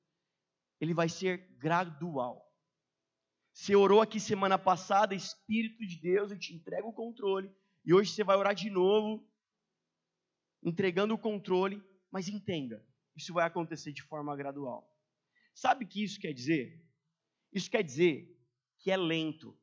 [0.83, 2.45] ele vai ser gradual.
[3.53, 7.49] Você orou aqui semana passada, Espírito de Deus, eu te entrego o controle,
[7.85, 9.25] e hoje você vai orar de novo,
[10.61, 14.93] entregando o controle, mas entenda, isso vai acontecer de forma gradual.
[15.55, 16.85] Sabe o que isso quer dizer?
[17.53, 18.37] Isso quer dizer
[18.81, 19.57] que é lento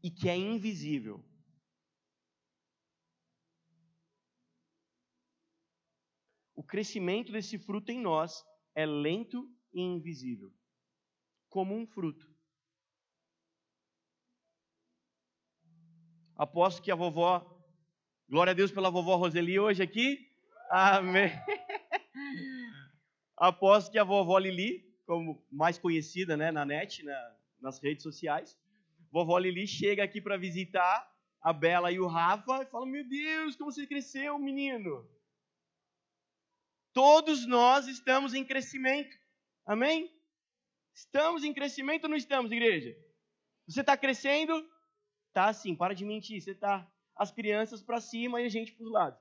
[0.00, 1.28] e que é invisível.
[6.54, 10.52] o crescimento desse fruto em nós é lento e invisível,
[11.48, 12.28] como um fruto.
[16.36, 17.46] Aposto que a vovó,
[18.28, 20.26] glória a Deus pela vovó Roseli hoje aqui.
[20.70, 21.30] Amém.
[23.36, 28.58] Aposto que a vovó Lili, como mais conhecida né, na net, na, nas redes sociais,
[29.10, 31.10] vovó Lili chega aqui para visitar
[31.42, 35.08] a Bela e o Rafa e fala: Meu Deus, como você cresceu, menino.
[36.92, 39.16] Todos nós estamos em crescimento.
[39.64, 40.12] Amém?
[40.92, 42.96] Estamos em crescimento ou não estamos, igreja?
[43.66, 44.68] Você está crescendo?
[45.32, 46.40] Tá sim, para de mentir.
[46.40, 49.20] Você está as crianças para cima e a gente para os lados.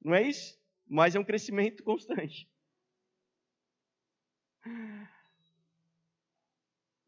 [0.00, 0.56] Não é isso?
[0.86, 2.48] Mas é um crescimento constante.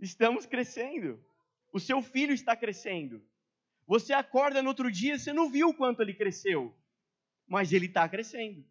[0.01, 1.23] Estamos crescendo.
[1.73, 3.25] O seu filho está crescendo.
[3.87, 6.75] Você acorda no outro dia, você não viu o quanto ele cresceu,
[7.47, 8.65] mas ele está crescendo.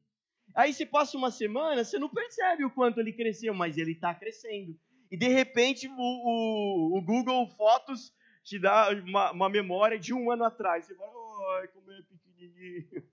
[0.56, 4.14] Aí se passa uma semana, você não percebe o quanto ele cresceu, mas ele está
[4.14, 4.78] crescendo.
[5.12, 10.32] E de repente o, o, o, Google Fotos te dá uma, uma, memória de um
[10.32, 10.86] ano atrás.
[10.86, 13.04] Você fala, ai, como é pequenininho.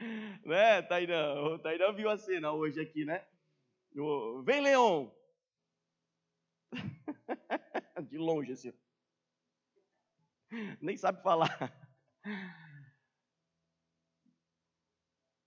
[0.44, 1.34] né, Tairã?
[1.42, 3.24] O Tairã viu a cena hoje aqui, né?
[4.44, 5.08] Vem, Leon!
[8.10, 8.72] de longe, assim.
[10.80, 11.72] Nem sabe falar.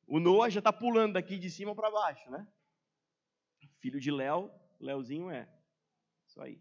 [0.10, 2.52] O Noah já está pulando daqui de cima para baixo, né?
[3.80, 5.48] Filho de Léo, Léozinho é.
[6.26, 6.60] Isso aí.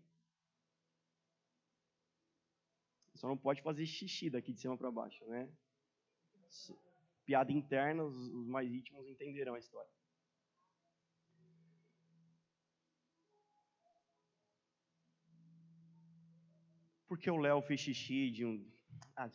[3.14, 5.50] Só não pode fazer xixi daqui de cima para baixo, né?
[7.24, 9.90] Piada interna, os, mais íntimos entenderão a história.
[17.08, 18.70] Porque o Léo fez xixi de um.
[19.16, 19.30] Ah,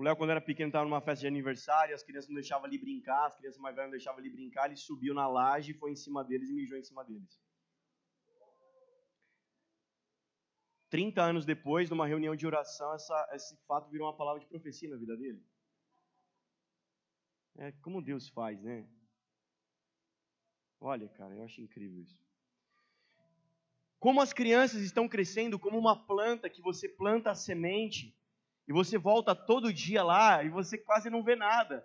[0.00, 2.78] O Léo, quando era pequeno, estava numa festa de aniversário, as crianças não deixavam ali
[2.78, 5.94] brincar, as crianças mais velhas não deixavam ali brincar, ele subiu na laje, foi em
[5.94, 7.38] cima deles e mijou em cima deles.
[10.88, 14.88] 30 anos depois, numa reunião de oração, essa, esse fato virou uma palavra de profecia
[14.88, 15.44] na vida dele.
[17.58, 18.88] É como Deus faz, né?
[20.80, 22.18] Olha, cara, eu acho incrível isso.
[23.98, 28.18] Como as crianças estão crescendo como uma planta que você planta a semente
[28.70, 31.84] e você volta todo dia lá e você quase não vê nada.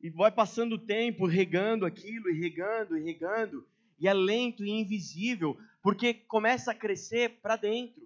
[0.00, 3.64] E vai passando o tempo regando aquilo e regando e regando,
[3.96, 8.02] e é lento e invisível, porque começa a crescer para dentro.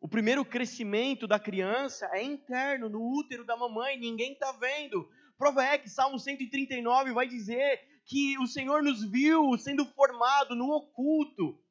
[0.00, 5.08] O primeiro crescimento da criança é interno, no útero da mamãe, ninguém está vendo.
[5.38, 10.68] Prova é que Salmo 139 vai dizer que o Senhor nos viu sendo formado no
[10.68, 11.62] oculto.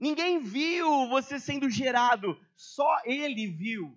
[0.00, 3.94] Ninguém viu você sendo gerado, só ele viu.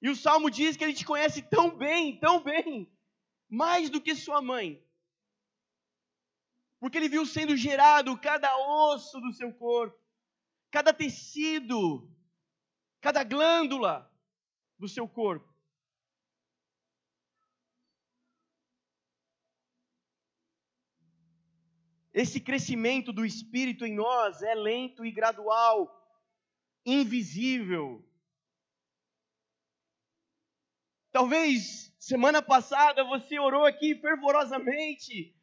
[0.00, 2.88] E o salmo diz que ele te conhece tão bem, tão bem,
[3.48, 4.80] mais do que sua mãe.
[6.78, 9.98] Porque ele viu sendo gerado cada osso do seu corpo,
[10.70, 12.08] cada tecido,
[13.00, 14.08] cada glândula
[14.78, 15.49] do seu corpo.
[22.12, 25.88] Esse crescimento do Espírito em nós é lento e gradual,
[26.84, 28.04] invisível.
[31.12, 35.34] Talvez semana passada você orou aqui fervorosamente.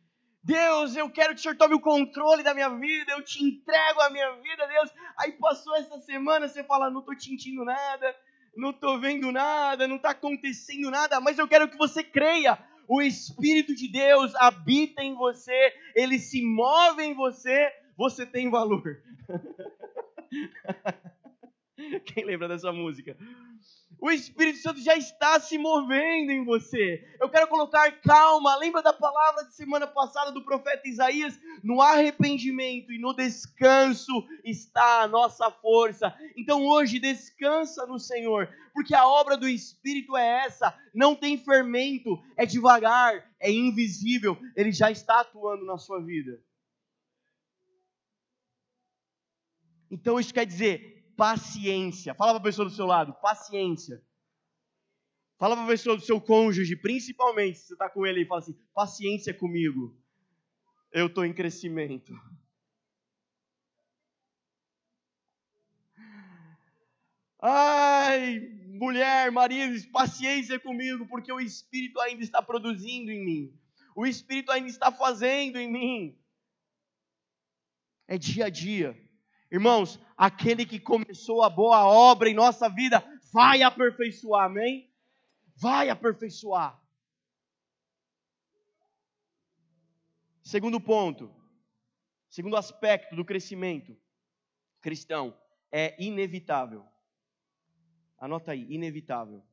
[0.43, 4.01] Deus, eu quero que o Senhor tome o controle da minha vida, eu te entrego
[4.01, 4.93] a minha vida, Deus.
[5.17, 8.15] Aí passou essa semana, você fala, não estou sentindo nada,
[8.55, 12.57] não estou vendo nada, não está acontecendo nada, mas eu quero que você creia
[12.87, 19.01] o Espírito de Deus habita em você, ele se move em você, você tem valor.
[22.05, 23.15] Quem lembra dessa música?
[23.99, 27.07] O Espírito Santo já está se movendo em você.
[27.19, 28.55] Eu quero colocar calma.
[28.57, 31.39] Lembra da palavra de semana passada do profeta Isaías?
[31.63, 36.13] No arrependimento e no descanso está a nossa força.
[36.35, 40.75] Então hoje descansa no Senhor, porque a obra do Espírito é essa.
[40.93, 44.37] Não tem fermento, é devagar, é invisível.
[44.55, 46.39] Ele já está atuando na sua vida.
[49.89, 52.13] Então isso quer dizer paciência.
[52.13, 54.01] Fala para a pessoa do seu lado, paciência.
[55.37, 58.39] Fala para a pessoa do seu cônjuge, principalmente, se você está com ele e fala
[58.39, 59.99] assim, paciência comigo.
[60.91, 62.13] Eu estou em crescimento.
[67.39, 73.59] Ai, mulher, marido, paciência comigo, porque o Espírito ainda está produzindo em mim.
[73.95, 76.19] O Espírito ainda está fazendo em mim.
[78.07, 79.06] É dia a dia.
[79.51, 84.91] Irmãos, aquele que começou a boa obra em nossa vida vai aperfeiçoar, amém?
[85.55, 86.81] Vai aperfeiçoar.
[90.43, 91.33] Segundo ponto,
[92.29, 93.97] segundo aspecto do crescimento
[94.81, 95.37] cristão,
[95.71, 96.85] é inevitável.
[98.17, 99.43] Anota aí, inevitável.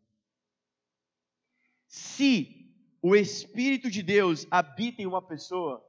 [1.88, 2.72] Se
[3.02, 5.84] o Espírito de Deus habita em uma pessoa,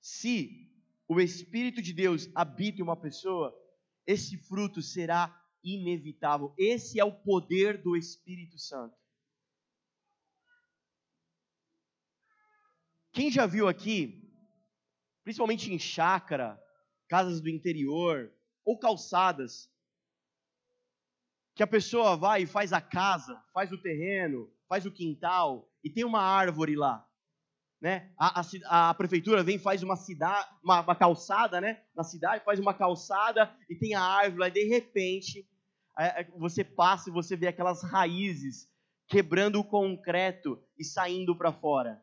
[0.00, 0.67] se
[1.08, 3.56] o Espírito de Deus habita em uma pessoa,
[4.06, 5.34] esse fruto será
[5.64, 6.54] inevitável.
[6.58, 8.94] Esse é o poder do Espírito Santo.
[13.10, 14.22] Quem já viu aqui,
[15.24, 16.62] principalmente em chácara,
[17.08, 18.30] casas do interior
[18.62, 19.72] ou calçadas,
[21.54, 25.90] que a pessoa vai e faz a casa, faz o terreno, faz o quintal e
[25.90, 27.07] tem uma árvore lá
[27.80, 28.10] né?
[28.18, 31.82] A, a, a, prefeitura vem faz uma cidade, uma, uma, calçada, né?
[31.94, 35.48] Na cidade faz uma calçada e tem a árvore, aí de repente
[36.36, 38.68] você passa e você vê aquelas raízes
[39.08, 42.02] quebrando o concreto e saindo para fora.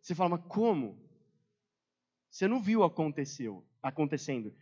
[0.00, 1.00] Você fala, mas como?
[2.28, 4.52] Você não viu aconteceu, acontecendo.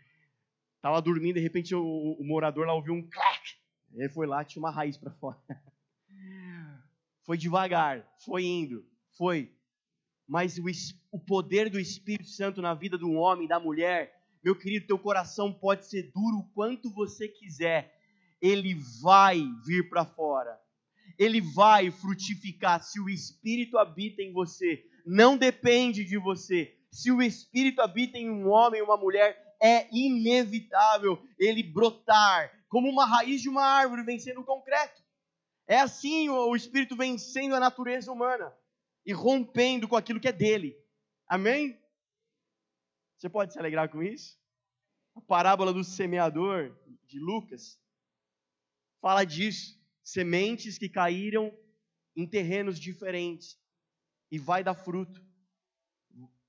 [0.82, 3.59] Tava dormindo, de repente o, o morador lá ouviu um clac
[3.94, 5.38] ele foi lá, tinha uma raiz para fora.
[7.22, 8.84] Foi devagar, foi indo,
[9.16, 9.54] foi.
[10.26, 10.64] Mas o,
[11.12, 15.52] o poder do Espírito Santo na vida do homem, da mulher, meu querido, teu coração
[15.52, 17.94] pode ser duro o quanto você quiser,
[18.40, 20.58] ele vai vir para fora.
[21.18, 24.82] Ele vai frutificar se o Espírito habita em você.
[25.04, 26.74] Não depende de você.
[26.90, 33.04] Se o Espírito habita em um homem, uma mulher, é inevitável ele brotar, como uma
[33.04, 35.02] raiz de uma árvore vencendo o concreto.
[35.66, 38.56] É assim o Espírito vencendo a natureza humana
[39.04, 40.78] e rompendo com aquilo que é dele.
[41.26, 41.78] Amém?
[43.16, 44.38] Você pode se alegrar com isso?
[45.16, 47.78] A parábola do semeador de Lucas
[49.00, 49.78] fala disso.
[50.02, 51.52] Sementes que caíram
[52.16, 53.60] em terrenos diferentes
[54.30, 55.20] e vai dar fruto.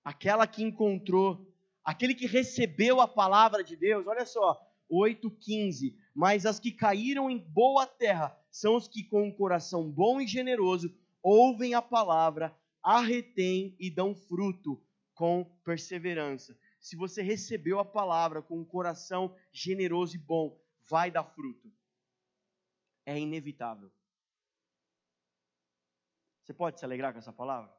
[0.04, 1.52] Aquela que encontrou,
[1.84, 4.60] aquele que recebeu a palavra de Deus, olha só,
[4.92, 5.96] 8,15.
[6.14, 10.28] Mas as que caíram em boa terra são os que, com um coração bom e
[10.28, 10.94] generoso,
[11.24, 14.82] ouvem a palavra, a e dão fruto
[15.14, 16.58] com perseverança.
[16.80, 20.60] Se você recebeu a palavra com um coração generoso e bom,
[20.90, 21.72] vai dar fruto.
[23.06, 23.92] É inevitável.
[26.44, 27.72] Você pode se alegrar com essa palavra?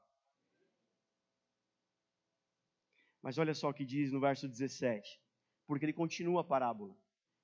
[3.21, 5.21] Mas olha só o que diz no verso 17.
[5.67, 6.97] Porque ele continua a parábola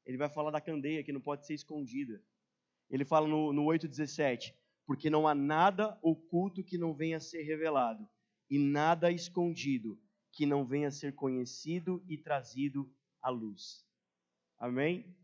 [0.09, 2.25] ele vai falar da candeia que não pode ser escondida.
[2.89, 4.55] Ele fala no, no 8,17:
[4.87, 8.09] Porque não há nada oculto que não venha a ser revelado,
[8.49, 10.01] e nada escondido
[10.33, 12.91] que não venha a ser conhecido e trazido
[13.21, 13.87] à luz.
[14.59, 15.15] Amém?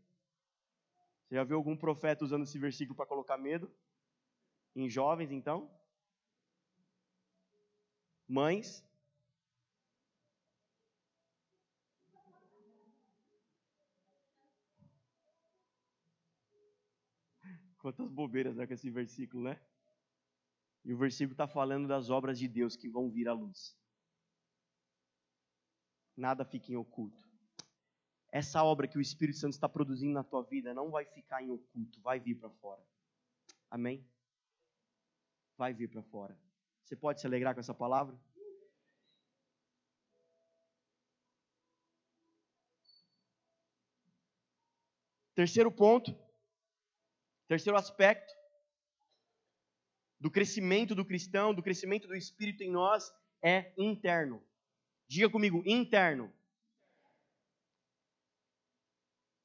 [1.23, 3.71] Você já viu algum profeta usando esse versículo para colocar medo?
[4.75, 5.67] Em jovens, então?
[8.27, 8.85] Mães,
[17.85, 19.61] Quantas bobeiras né, com esse versículo, né?
[20.83, 23.77] E o versículo está falando das obras de Deus que vão vir à luz.
[26.17, 27.29] Nada fica em oculto.
[28.31, 31.51] Essa obra que o Espírito Santo está produzindo na tua vida não vai ficar em
[31.51, 32.83] oculto, vai vir para fora.
[33.69, 34.03] Amém?
[35.55, 36.35] Vai vir para fora.
[36.83, 38.19] Você pode se alegrar com essa palavra?
[45.35, 46.24] Terceiro ponto,
[47.47, 48.33] Terceiro aspecto
[50.19, 54.43] do crescimento do cristão, do crescimento do espírito em nós, é interno.
[55.07, 56.33] Diga comigo, interno.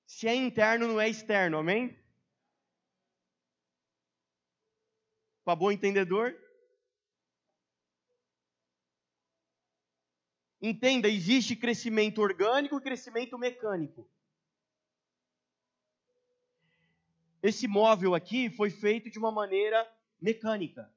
[0.07, 1.99] Se é interno, não é externo, amém?
[5.45, 6.35] Para bom entendedor?
[10.63, 14.09] Entenda, existe crescimento orgânico e crescimento mecânico.
[17.43, 19.89] Esse móvel aqui foi feito de uma maneira
[20.21, 20.93] mecânica.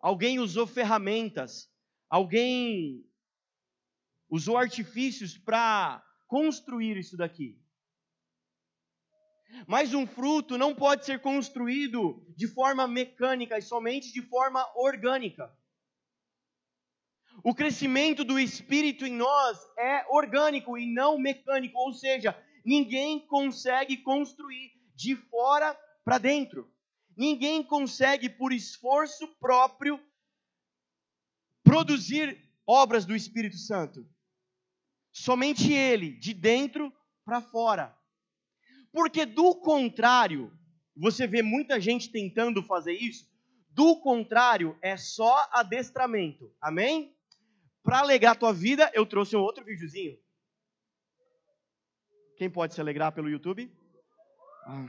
[0.00, 1.70] Alguém usou ferramentas,
[2.08, 3.04] alguém
[4.30, 7.60] usou artifícios para construir isso daqui.
[9.66, 15.52] Mas um fruto não pode ser construído de forma mecânica e somente de forma orgânica.
[17.42, 22.36] O crescimento do Espírito em nós é orgânico e não mecânico, ou seja,
[22.68, 26.70] ninguém consegue construir de fora para dentro.
[27.16, 29.98] Ninguém consegue, por esforço próprio,
[31.64, 34.06] produzir obras do Espírito Santo.
[35.10, 36.92] Somente Ele, de dentro
[37.24, 37.96] para fora.
[38.92, 40.52] Porque do contrário,
[40.94, 43.26] você vê muita gente tentando fazer isso,
[43.70, 46.54] do contrário, é só adestramento.
[46.60, 47.16] Amém?
[47.82, 50.18] Para alegrar a tua vida, eu trouxe um outro videozinho.
[52.38, 53.68] Quem pode se alegrar pelo YouTube?
[54.64, 54.86] Ah.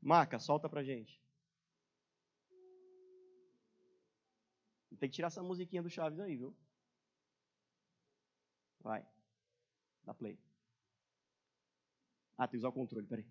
[0.00, 1.22] Maca, solta pra gente.
[4.98, 6.56] Tem que tirar essa musiquinha do Chaves aí, viu?
[8.80, 9.06] Vai.
[10.04, 10.38] Dá play.
[12.38, 13.26] Ah, tem que usar o controle, peraí.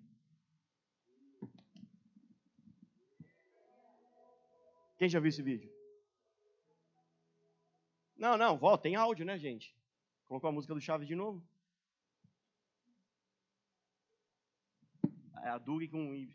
[5.00, 5.74] Quem já viu esse vídeo?
[8.16, 9.76] Não, não, volta, tem áudio, né, gente?
[10.26, 11.44] Colocou a música do Chaves de novo?
[15.44, 16.34] É a Doug com Y.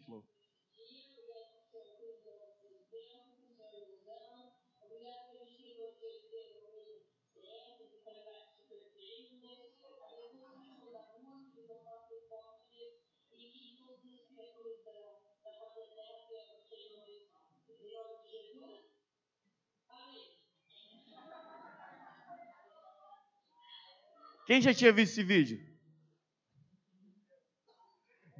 [24.48, 25.77] Quem já tinha visto esse vídeo?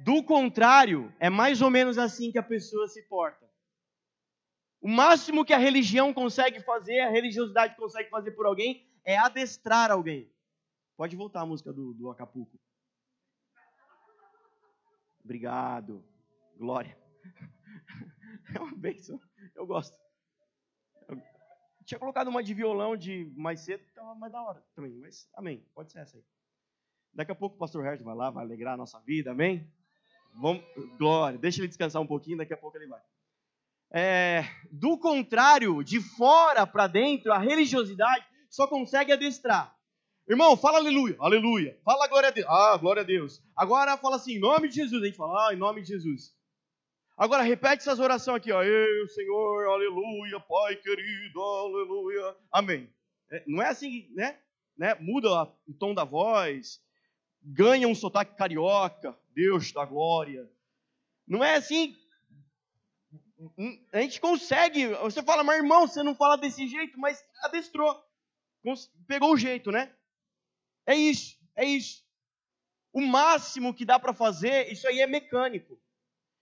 [0.09, 3.47] Do contrário, é mais ou menos assim que a pessoa se porta.
[4.81, 9.91] O máximo que a religião consegue fazer, a religiosidade consegue fazer por alguém, é adestrar
[9.91, 10.27] alguém.
[10.97, 12.59] Pode voltar a música do, do Acapulco.
[15.23, 16.03] Obrigado.
[16.57, 16.97] Glória.
[18.55, 19.21] É uma bênção.
[19.53, 19.95] Eu gosto.
[21.07, 21.21] Eu
[21.85, 24.91] tinha colocado uma de violão de mais cedo, então é mais da hora também.
[24.95, 25.63] Mas amém.
[25.75, 26.25] Pode ser essa aí.
[27.13, 29.71] Daqui a pouco o pastor Hertz vai lá, vai alegrar a nossa vida, amém?
[30.39, 30.63] Vamos,
[30.97, 33.01] glória, deixa ele descansar um pouquinho, daqui a pouco ele vai.
[33.91, 39.75] É, do contrário, de fora para dentro, a religiosidade só consegue adestrar.
[40.27, 41.77] Irmão, fala aleluia, aleluia.
[41.83, 42.47] Fala glória a Deus.
[42.47, 43.41] Ah, glória a Deus.
[43.55, 45.01] Agora fala assim, em nome de Jesus.
[45.01, 46.35] A gente fala, ah, em nome de Jesus.
[47.17, 48.63] Agora repete essas orações aqui, ó.
[48.63, 52.35] Eu, Senhor, aleluia, Pai querido, aleluia.
[52.51, 52.89] Amém.
[53.31, 54.37] É, não é assim, né?
[54.77, 54.95] né?
[55.01, 56.79] Muda o tom da voz,
[57.43, 60.49] ganha um sotaque carioca, Deus da glória.
[61.27, 61.95] Não é assim.
[63.93, 64.87] A gente consegue.
[64.87, 68.03] Você fala, mas irmão, você não fala desse jeito, mas adestrou.
[69.07, 69.93] Pegou o jeito, né?
[70.85, 72.03] É isso, é isso.
[72.91, 75.79] O máximo que dá para fazer, isso aí é mecânico.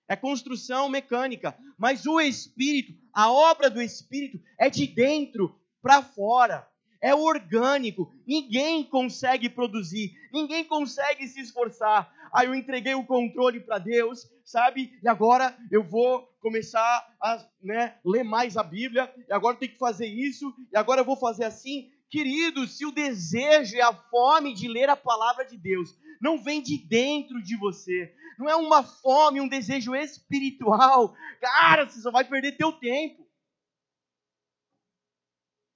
[0.07, 1.57] É construção mecânica.
[1.77, 6.67] Mas o Espírito, a obra do Espírito, é de dentro para fora
[7.01, 12.11] é orgânico, ninguém consegue produzir, ninguém consegue se esforçar.
[12.37, 14.95] Aí eu entreguei o controle para Deus, sabe?
[15.01, 19.71] E agora eu vou começar a né, ler mais a Bíblia, e agora eu tenho
[19.71, 21.91] que fazer isso, e agora eu vou fazer assim.
[22.11, 26.61] Queridos, se o desejo e a fome de ler a palavra de Deus não vem
[26.61, 32.23] de dentro de você, não é uma fome, um desejo espiritual, cara, você só vai
[32.23, 33.27] perder teu tempo.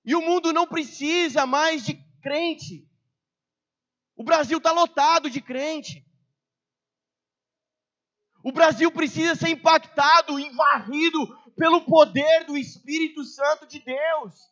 [0.05, 2.87] E o mundo não precisa mais de crente.
[4.15, 6.05] O Brasil está lotado de crente.
[8.43, 14.51] O Brasil precisa ser impactado, varrido pelo poder do Espírito Santo de Deus.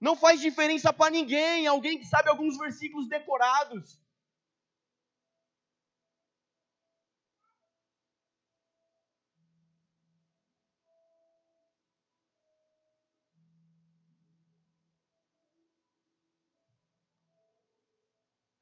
[0.00, 3.99] Não faz diferença para ninguém, alguém que sabe alguns versículos decorados.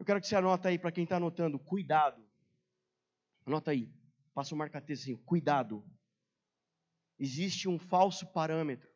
[0.09, 2.27] Quero que você anota aí para quem está anotando, cuidado.
[3.45, 3.93] Anota aí,
[4.33, 5.85] passa o marca-texto assim, cuidado.
[7.19, 8.89] Existe um falso parâmetro.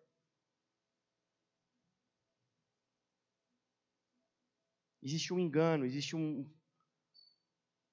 [5.03, 6.51] Existe um engano, existe um,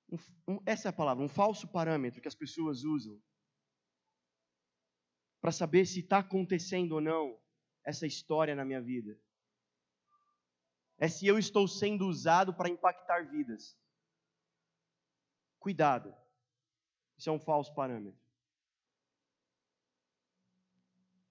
[0.09, 0.17] um,
[0.47, 3.21] um essa é a palavra, um falso parâmetro que as pessoas usam
[5.41, 7.37] para saber se está acontecendo ou não
[7.83, 9.19] essa história na minha vida
[10.99, 13.75] é se eu estou sendo usado para impactar vidas.
[15.57, 16.13] Cuidado,
[17.17, 18.19] isso é um falso parâmetro.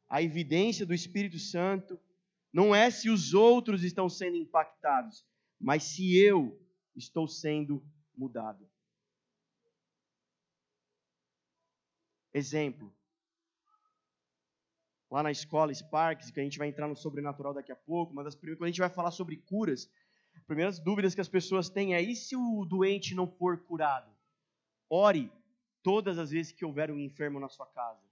[0.09, 2.01] A evidência do Espírito Santo
[2.51, 5.25] não é se os outros estão sendo impactados,
[5.61, 6.59] mas se eu
[6.97, 8.67] estou sendo mudado.
[12.33, 12.95] Exemplo:
[15.11, 18.35] Lá na escola Sparks, que a gente vai entrar no sobrenatural daqui a pouco, mas
[18.35, 19.91] quando a gente vai falar sobre curas,
[20.37, 24.11] as primeiras dúvidas que as pessoas têm é: e se o doente não for curado?
[24.91, 25.33] Ore
[25.83, 28.03] todas as vezes que houver um enfermo na sua casa.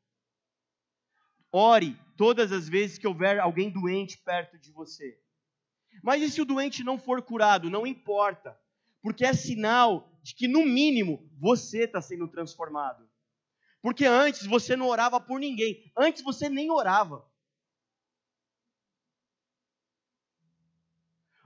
[1.53, 5.19] Ore todas as vezes que houver alguém doente perto de você.
[6.03, 7.71] Mas e se o doente não for curado?
[7.71, 8.59] Não importa,
[9.03, 13.06] porque é sinal de que, no mínimo, você está sendo transformado.
[13.87, 17.25] Porque antes você não orava por ninguém, antes você nem orava.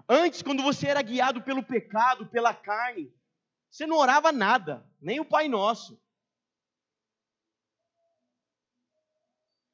[0.08, 3.14] Antes, quando você era guiado pelo pecado, pela carne,
[3.70, 6.02] você não orava nada, nem o Pai Nosso.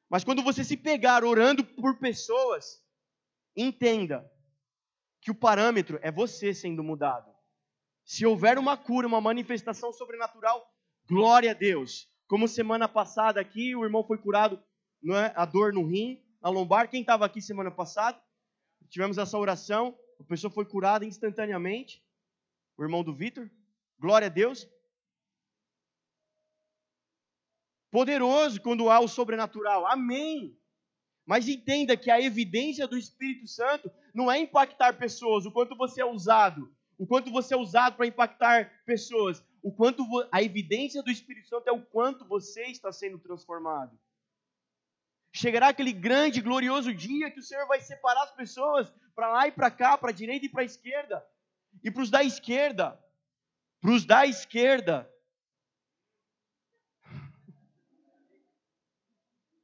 [0.09, 2.85] Mas quando você se pegar orando por pessoas,
[3.55, 4.29] entenda
[5.21, 7.33] que o parâmetro é você sendo mudado.
[8.05, 10.69] Se houver uma cura, uma manifestação sobrenatural,
[11.09, 12.16] glória a Deus.
[12.29, 14.63] Como semana passada aqui, o irmão foi curado,
[15.03, 15.33] não é?
[15.37, 16.91] a dor no rim, a lombar.
[16.91, 18.21] Quem estava aqui semana passada?
[18.89, 22.03] Tivemos essa oração, a pessoa foi curada instantaneamente.
[22.77, 23.51] O irmão do Vitor.
[23.99, 24.69] Glória a Deus.
[27.91, 29.87] Poderoso quando há o sobrenatural.
[29.87, 30.59] Amém.
[31.25, 36.01] Mas entenda que a evidência do Espírito Santo não é impactar pessoas, o quanto você
[36.01, 41.11] é usado, o quanto você é usado para impactar pessoas, o quanto a evidência do
[41.11, 43.99] Espírito Santo é o quanto você está sendo transformado.
[45.35, 49.51] Chegará aquele grande, glorioso dia que o Senhor vai separar as pessoas para lá e
[49.51, 51.27] para cá, para a direita e para a esquerda.
[51.83, 52.97] E para os da esquerda,
[53.81, 55.13] para os da esquerda,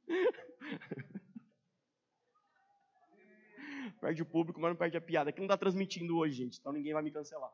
[4.01, 5.29] perde o público, mas não perde a piada.
[5.29, 7.53] Aqui não está transmitindo hoje, gente, então ninguém vai me cancelar.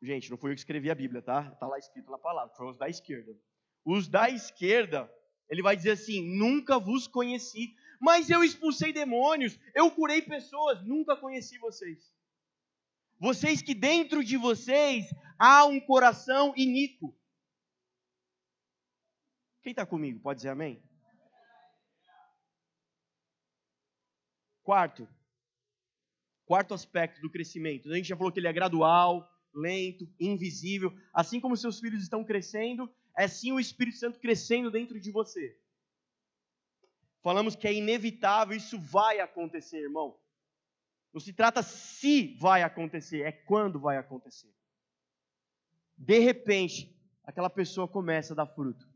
[0.00, 1.50] Gente, não fui eu que escrevi a Bíblia, tá?
[1.52, 3.36] Está lá escrito na palavra, foram os da esquerda.
[3.84, 5.12] Os da esquerda,
[5.48, 11.16] ele vai dizer assim: nunca vos conheci, mas eu expulsei demônios, eu curei pessoas, nunca
[11.16, 12.12] conheci vocês.
[13.18, 17.12] Vocês que dentro de vocês há um coração iníquo.
[19.62, 20.20] Quem está comigo?
[20.20, 20.80] Pode dizer amém?
[24.62, 25.08] Quarto,
[26.44, 27.90] quarto aspecto do crescimento.
[27.90, 30.92] A gente já falou que ele é gradual, lento, invisível.
[31.12, 35.58] Assim como seus filhos estão crescendo, é sim o Espírito Santo crescendo dentro de você.
[37.22, 40.18] Falamos que é inevitável, isso vai acontecer, irmão.
[41.12, 44.54] Não se trata se vai acontecer, é quando vai acontecer.
[45.96, 48.88] De repente, aquela pessoa começa a dar fruto.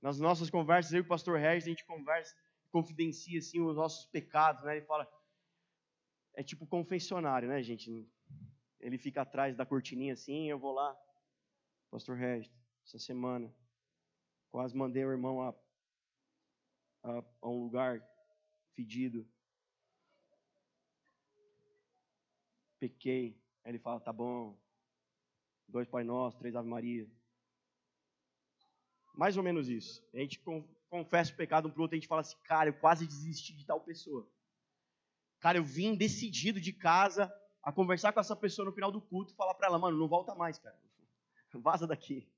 [0.00, 2.34] Nas nossas conversas, eu e o pastor Regis, a gente conversa
[2.70, 4.76] confidencia assim os nossos pecados, né?
[4.76, 5.06] Ele fala
[6.34, 8.08] é tipo confessionário, né, gente?
[8.78, 10.96] Ele fica atrás da cortininha assim, eu vou lá,
[11.90, 12.50] Pastor Regis,
[12.84, 13.52] essa semana
[14.50, 15.54] quase mandei o irmão a,
[17.04, 18.02] a, a um lugar
[18.74, 19.26] fedido.
[22.78, 23.40] Pequei.
[23.64, 24.58] Aí ele fala, tá bom.
[25.68, 27.08] Dois Pai Nosso, três Ave Maria.
[29.14, 30.02] Mais ou menos isso.
[30.12, 30.40] A gente
[30.88, 33.54] confessa o pecado um para o outro, a gente fala assim, cara, eu quase desisti
[33.54, 34.28] de tal pessoa.
[35.40, 37.32] Cara, eu vim decidido de casa
[37.62, 40.08] a conversar com essa pessoa no final do culto e falar para ela, mano, não
[40.08, 40.76] volta mais, cara.
[41.54, 42.28] Vaza daqui.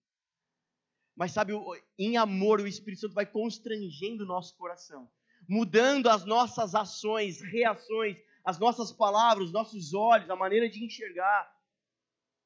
[1.15, 1.53] Mas sabe,
[1.99, 5.11] em amor, o Espírito Santo vai constrangendo o nosso coração,
[5.47, 11.53] mudando as nossas ações, reações, as nossas palavras, os nossos olhos, a maneira de enxergar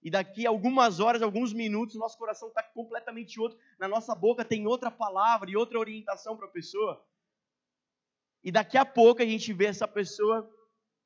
[0.06, 4.44] e daqui a algumas horas, alguns minutos, nosso coração está completamente outro, na nossa boca
[4.44, 7.04] tem outra palavra e outra orientação para a pessoa.
[8.46, 10.48] E daqui a pouco a gente vê essa pessoa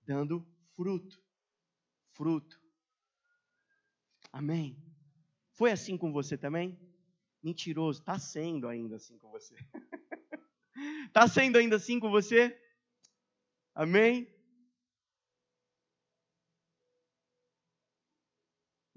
[0.05, 1.19] dando fruto.
[2.13, 2.61] Fruto.
[4.31, 4.77] Amém.
[5.53, 6.79] Foi assim com você também?
[7.43, 9.57] Mentiroso, está sendo ainda assim com você.
[11.07, 12.55] Está sendo ainda assim com você?
[13.75, 14.29] Amém?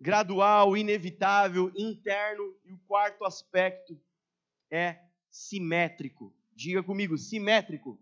[0.03, 2.53] gradual, inevitável, interno.
[2.65, 3.97] E o quarto aspecto
[4.69, 6.35] é simétrico.
[6.53, 7.97] Diga comigo, simétrico.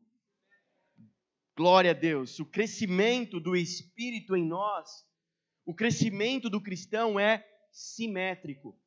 [1.56, 2.39] Glória a Deus.
[2.39, 5.06] O crescimento do Espírito em nós,
[5.66, 8.80] o crescimento do cristão é simétrico.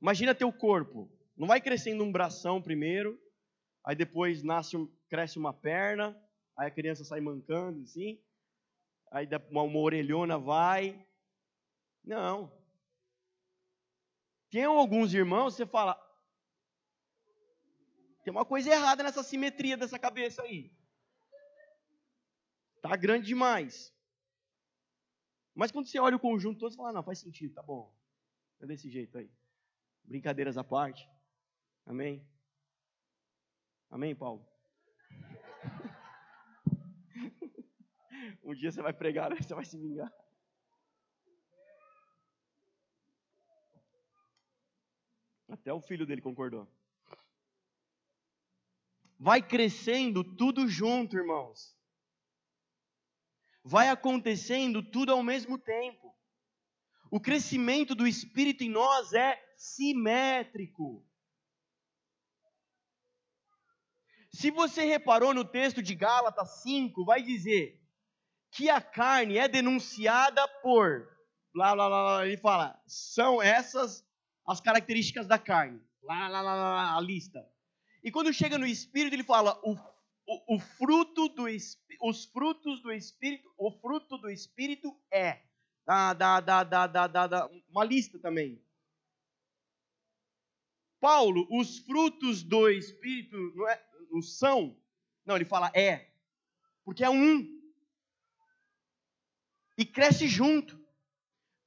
[0.00, 1.10] Imagina teu corpo.
[1.36, 3.18] Não vai crescendo um bração primeiro,
[3.84, 4.76] aí depois nasce,
[5.08, 6.16] cresce uma perna,
[6.56, 8.20] aí a criança sai mancando assim,
[9.10, 11.06] aí uma, uma orelhona vai.
[12.04, 12.52] Não.
[14.50, 15.94] Tem alguns irmãos, você fala,
[18.22, 20.72] tem uma coisa errada nessa simetria dessa cabeça aí.
[22.80, 23.92] Tá grande demais.
[25.54, 27.94] Mas quando você olha o conjunto todo, você fala, não, faz sentido, tá bom.
[28.60, 29.30] É desse jeito aí.
[30.04, 31.08] Brincadeiras à parte.
[31.84, 32.26] Amém?
[33.90, 34.46] Amém, Paulo?
[38.42, 39.36] um dia você vai pregar, né?
[39.36, 40.12] você vai se vingar.
[45.48, 46.66] Até o filho dele concordou.
[49.24, 51.76] Vai crescendo tudo junto, irmãos.
[53.62, 56.12] Vai acontecendo tudo ao mesmo tempo.
[57.08, 61.06] O crescimento do Espírito em nós é simétrico.
[64.32, 67.80] Se você reparou no texto de Gálatas 5, vai dizer
[68.50, 71.08] que a carne é denunciada por.
[71.54, 74.04] Lá, lá, lá, lá, ele fala, são essas
[74.44, 75.80] as características da carne.
[76.02, 77.51] Lá, lá, lá, lá, a lista.
[78.02, 79.74] E quando chega no espírito, ele fala o,
[80.26, 81.44] o, o fruto do
[82.00, 85.42] os frutos do espírito, o fruto do espírito é
[85.86, 88.60] da, da, da, da, da uma lista também.
[91.00, 94.76] Paulo, os frutos do espírito não, é, não são,
[95.24, 96.12] não, ele fala é,
[96.84, 97.62] porque é um
[99.76, 100.80] e cresce junto.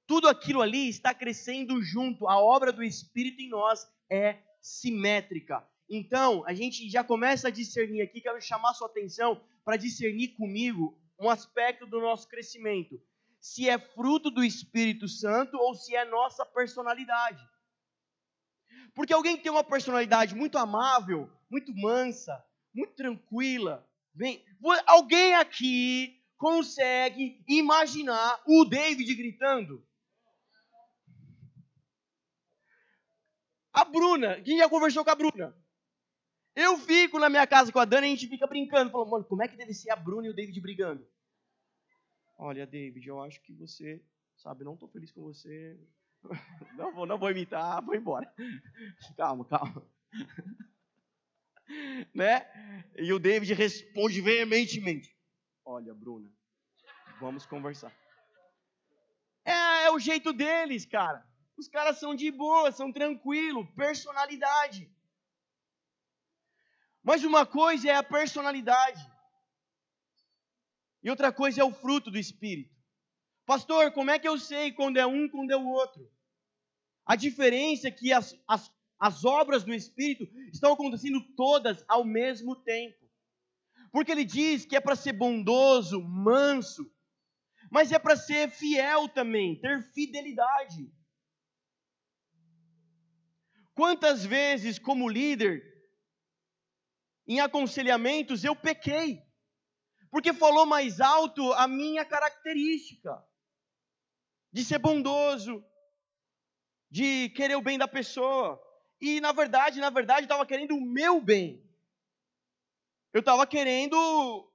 [0.08, 2.28] Tudo aquilo ali está crescendo junto.
[2.28, 5.68] A obra do Espírito em nós é simétrica.
[5.90, 10.98] Então, a gente já começa a discernir aqui, quero chamar sua atenção para discernir comigo
[11.20, 13.00] um aspecto do nosso crescimento.
[13.40, 17.44] Se é fruto do Espírito Santo ou se é nossa personalidade.
[18.96, 23.88] Porque alguém que tem uma personalidade muito amável, muito mansa, muito tranquila,
[24.88, 29.86] alguém aqui consegue imaginar o David gritando?
[33.72, 35.65] A Bruna, quem já conversou com a Bruna?
[36.56, 39.26] Eu fico na minha casa com a Dani e a gente fica brincando, falando, mano,
[39.26, 41.06] como é que deve ser a Bruna e o David brigando?
[42.38, 44.02] Olha, David, eu acho que você,
[44.38, 45.78] sabe, não estou feliz com você.
[46.76, 48.34] Não vou, não vou imitar, vou embora.
[49.16, 49.88] Calma, calma.
[52.14, 52.46] Né?
[52.96, 55.16] E o David responde veementemente:
[55.64, 56.32] Olha, Bruna,
[57.20, 57.92] vamos conversar.
[59.44, 61.28] É, é o jeito deles, cara.
[61.58, 64.95] Os caras são de boa, são tranquilos, personalidade.
[67.06, 69.00] Mas uma coisa é a personalidade.
[71.04, 72.74] E outra coisa é o fruto do Espírito.
[73.46, 76.12] Pastor, como é que eu sei quando é um, quando é o outro?
[77.06, 82.56] A diferença é que as, as, as obras do Espírito estão acontecendo todas ao mesmo
[82.56, 83.06] tempo.
[83.92, 86.92] Porque ele diz que é para ser bondoso, manso,
[87.70, 90.92] mas é para ser fiel também, ter fidelidade.
[93.76, 95.75] Quantas vezes, como líder,
[97.28, 99.22] em aconselhamentos, eu pequei,
[100.12, 103.24] porque falou mais alto a minha característica
[104.52, 105.66] de ser bondoso,
[106.90, 108.62] de querer o bem da pessoa.
[109.02, 111.62] E na verdade, na verdade, estava querendo o meu bem.
[113.12, 114.52] Eu estava querendo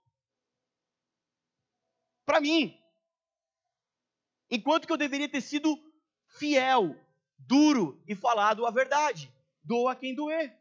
[2.24, 2.78] para mim.
[4.50, 5.76] Enquanto que eu deveria ter sido
[6.38, 6.94] fiel,
[7.38, 9.32] duro e falado a verdade.
[9.62, 10.59] Doa quem doer.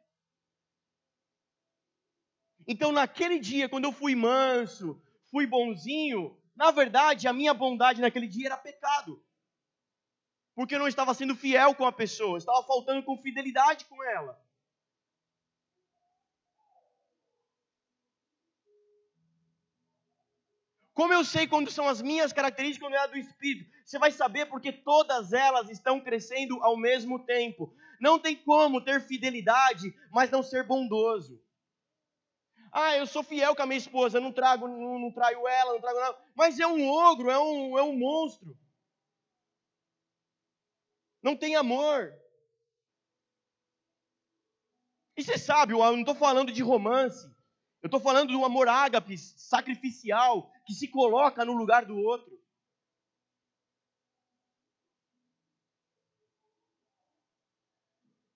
[2.72, 5.01] Então, naquele dia, quando eu fui manso,
[5.32, 9.20] fui bonzinho, na verdade, a minha bondade naquele dia era pecado.
[10.53, 14.39] Porque eu não estava sendo fiel com a pessoa, estava faltando com fidelidade com ela.
[20.93, 23.72] Como eu sei quando são as minhas características, quando é a do Espírito?
[23.84, 27.74] Você vai saber porque todas elas estão crescendo ao mesmo tempo.
[27.99, 31.41] Não tem como ter fidelidade, mas não ser bondoso.
[32.72, 35.82] Ah, eu sou fiel com a minha esposa, não trago, não, não traio ela, não
[35.82, 36.17] trago nada.
[36.36, 38.57] Mas é um ogro, é um, é um monstro.
[41.22, 42.13] Não tem amor.
[45.17, 47.28] E você sabe, eu não estou falando de romance.
[47.82, 52.39] Eu estou falando do amor ágape, sacrificial, que se coloca no lugar do outro.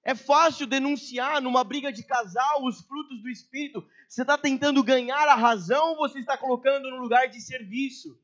[0.03, 3.87] É fácil denunciar numa briga de casal os frutos do Espírito.
[4.07, 8.19] Você está tentando ganhar a razão ou você está colocando no lugar de serviço?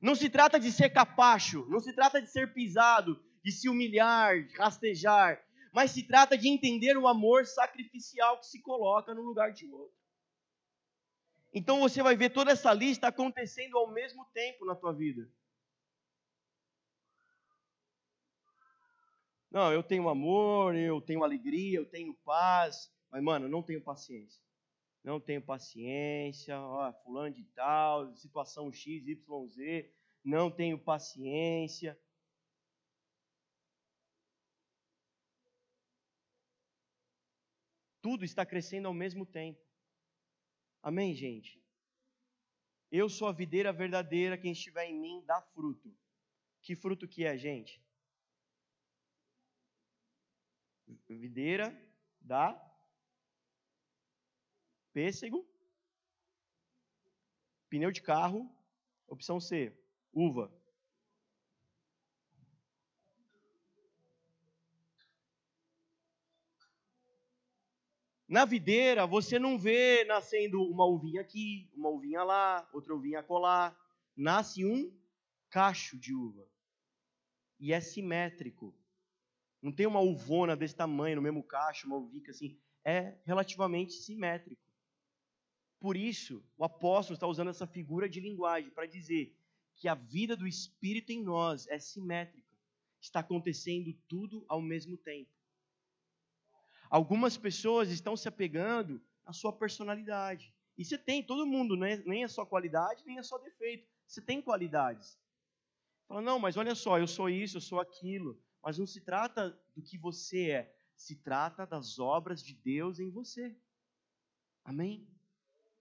[0.00, 4.42] Não se trata de ser capacho, não se trata de ser pisado, de se humilhar,
[4.42, 5.38] de rastejar
[5.72, 9.94] mas se trata de entender o amor sacrificial que se coloca no lugar de outro.
[11.52, 15.28] Então você vai ver toda essa lista acontecendo ao mesmo tempo na tua vida.
[19.50, 23.82] Não, eu tenho amor, eu tenho alegria, eu tenho paz, mas mano, eu não tenho
[23.82, 24.40] paciência.
[25.02, 29.92] não tenho paciência, ó, fulano de tal, situação X, Y, Z,
[30.24, 31.98] não tenho paciência.
[38.02, 39.60] Tudo está crescendo ao mesmo tempo.
[40.82, 41.62] Amém, gente?
[42.90, 45.94] Eu sou a videira verdadeira, quem estiver em mim dá fruto.
[46.62, 47.82] Que fruto que é, gente?
[51.16, 51.76] Videira
[52.20, 52.54] dá
[54.92, 55.44] pêssego,
[57.68, 58.48] pneu de carro,
[59.08, 59.76] opção C,
[60.12, 60.52] uva.
[68.28, 73.76] Na videira, você não vê nascendo uma uvinha aqui, uma uvinha lá, outra uvinha colar.
[74.16, 74.96] Nasce um
[75.48, 76.48] cacho de uva.
[77.58, 78.79] E é simétrico.
[79.62, 82.58] Não tem uma uvona desse tamanho no mesmo cacho, uma uvica assim.
[82.84, 84.60] É relativamente simétrico.
[85.78, 89.34] Por isso, o apóstolo está usando essa figura de linguagem para dizer
[89.76, 92.48] que a vida do Espírito em nós é simétrica.
[93.00, 95.30] Está acontecendo tudo ao mesmo tempo.
[96.90, 100.52] Algumas pessoas estão se apegando à sua personalidade.
[100.76, 102.02] E você tem, todo mundo, né?
[102.04, 103.88] nem a sua qualidade, nem a sua defeito.
[104.06, 105.18] Você tem qualidades.
[106.08, 108.38] Fala, não, mas olha só, eu sou isso, eu sou aquilo.
[108.62, 113.10] Mas não se trata do que você é, se trata das obras de Deus em
[113.10, 113.56] você.
[114.64, 115.08] Amém?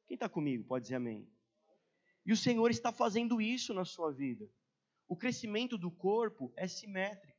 [0.08, 1.30] Quem está comigo pode dizer amém.
[2.26, 4.50] E o Senhor está fazendo isso na sua vida.
[5.08, 7.38] O crescimento do corpo é simétrico.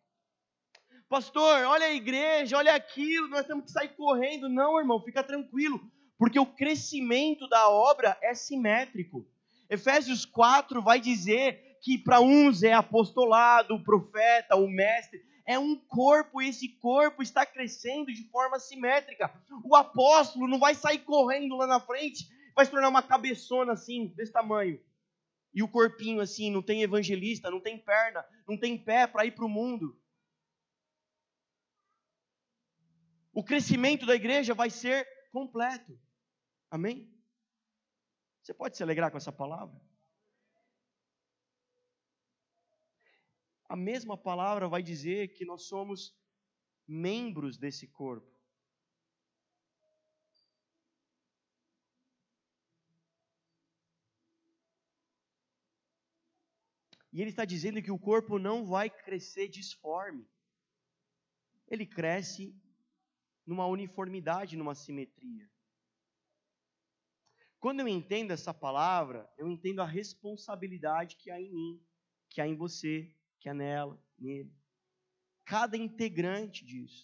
[1.09, 4.49] Pastor, olha a igreja, olha aquilo, nós temos que sair correndo.
[4.49, 5.81] Não, irmão, fica tranquilo,
[6.17, 9.27] porque o crescimento da obra é simétrico.
[9.69, 15.77] Efésios 4 vai dizer que para uns é apostolado, o profeta, o mestre, é um
[15.77, 19.33] corpo e esse corpo está crescendo de forma simétrica.
[19.65, 24.09] O apóstolo não vai sair correndo lá na frente, vai se tornar uma cabeçona assim,
[24.17, 24.81] desse tamanho.
[25.53, 29.33] E o corpinho assim, não tem evangelista, não tem perna, não tem pé para ir
[29.33, 30.01] para o mundo.
[33.33, 35.99] o crescimento da igreja vai ser completo.
[36.71, 37.11] Amém?
[38.43, 39.81] Você pode se alegrar com essa palavra?
[43.71, 46.13] A mesma palavra vai dizer que nós somos
[46.89, 48.37] membros desse corpo.
[57.13, 60.29] E ele está dizendo que o corpo não vai crescer disforme.
[61.69, 62.53] Ele cresce
[63.47, 65.49] numa uniformidade, numa simetria.
[67.61, 71.87] Quando eu entendo essa palavra, eu entendo a responsabilidade que há em mim,
[72.29, 74.53] que há em você, que há nela, nele.
[75.45, 76.99] Cada integrante disso.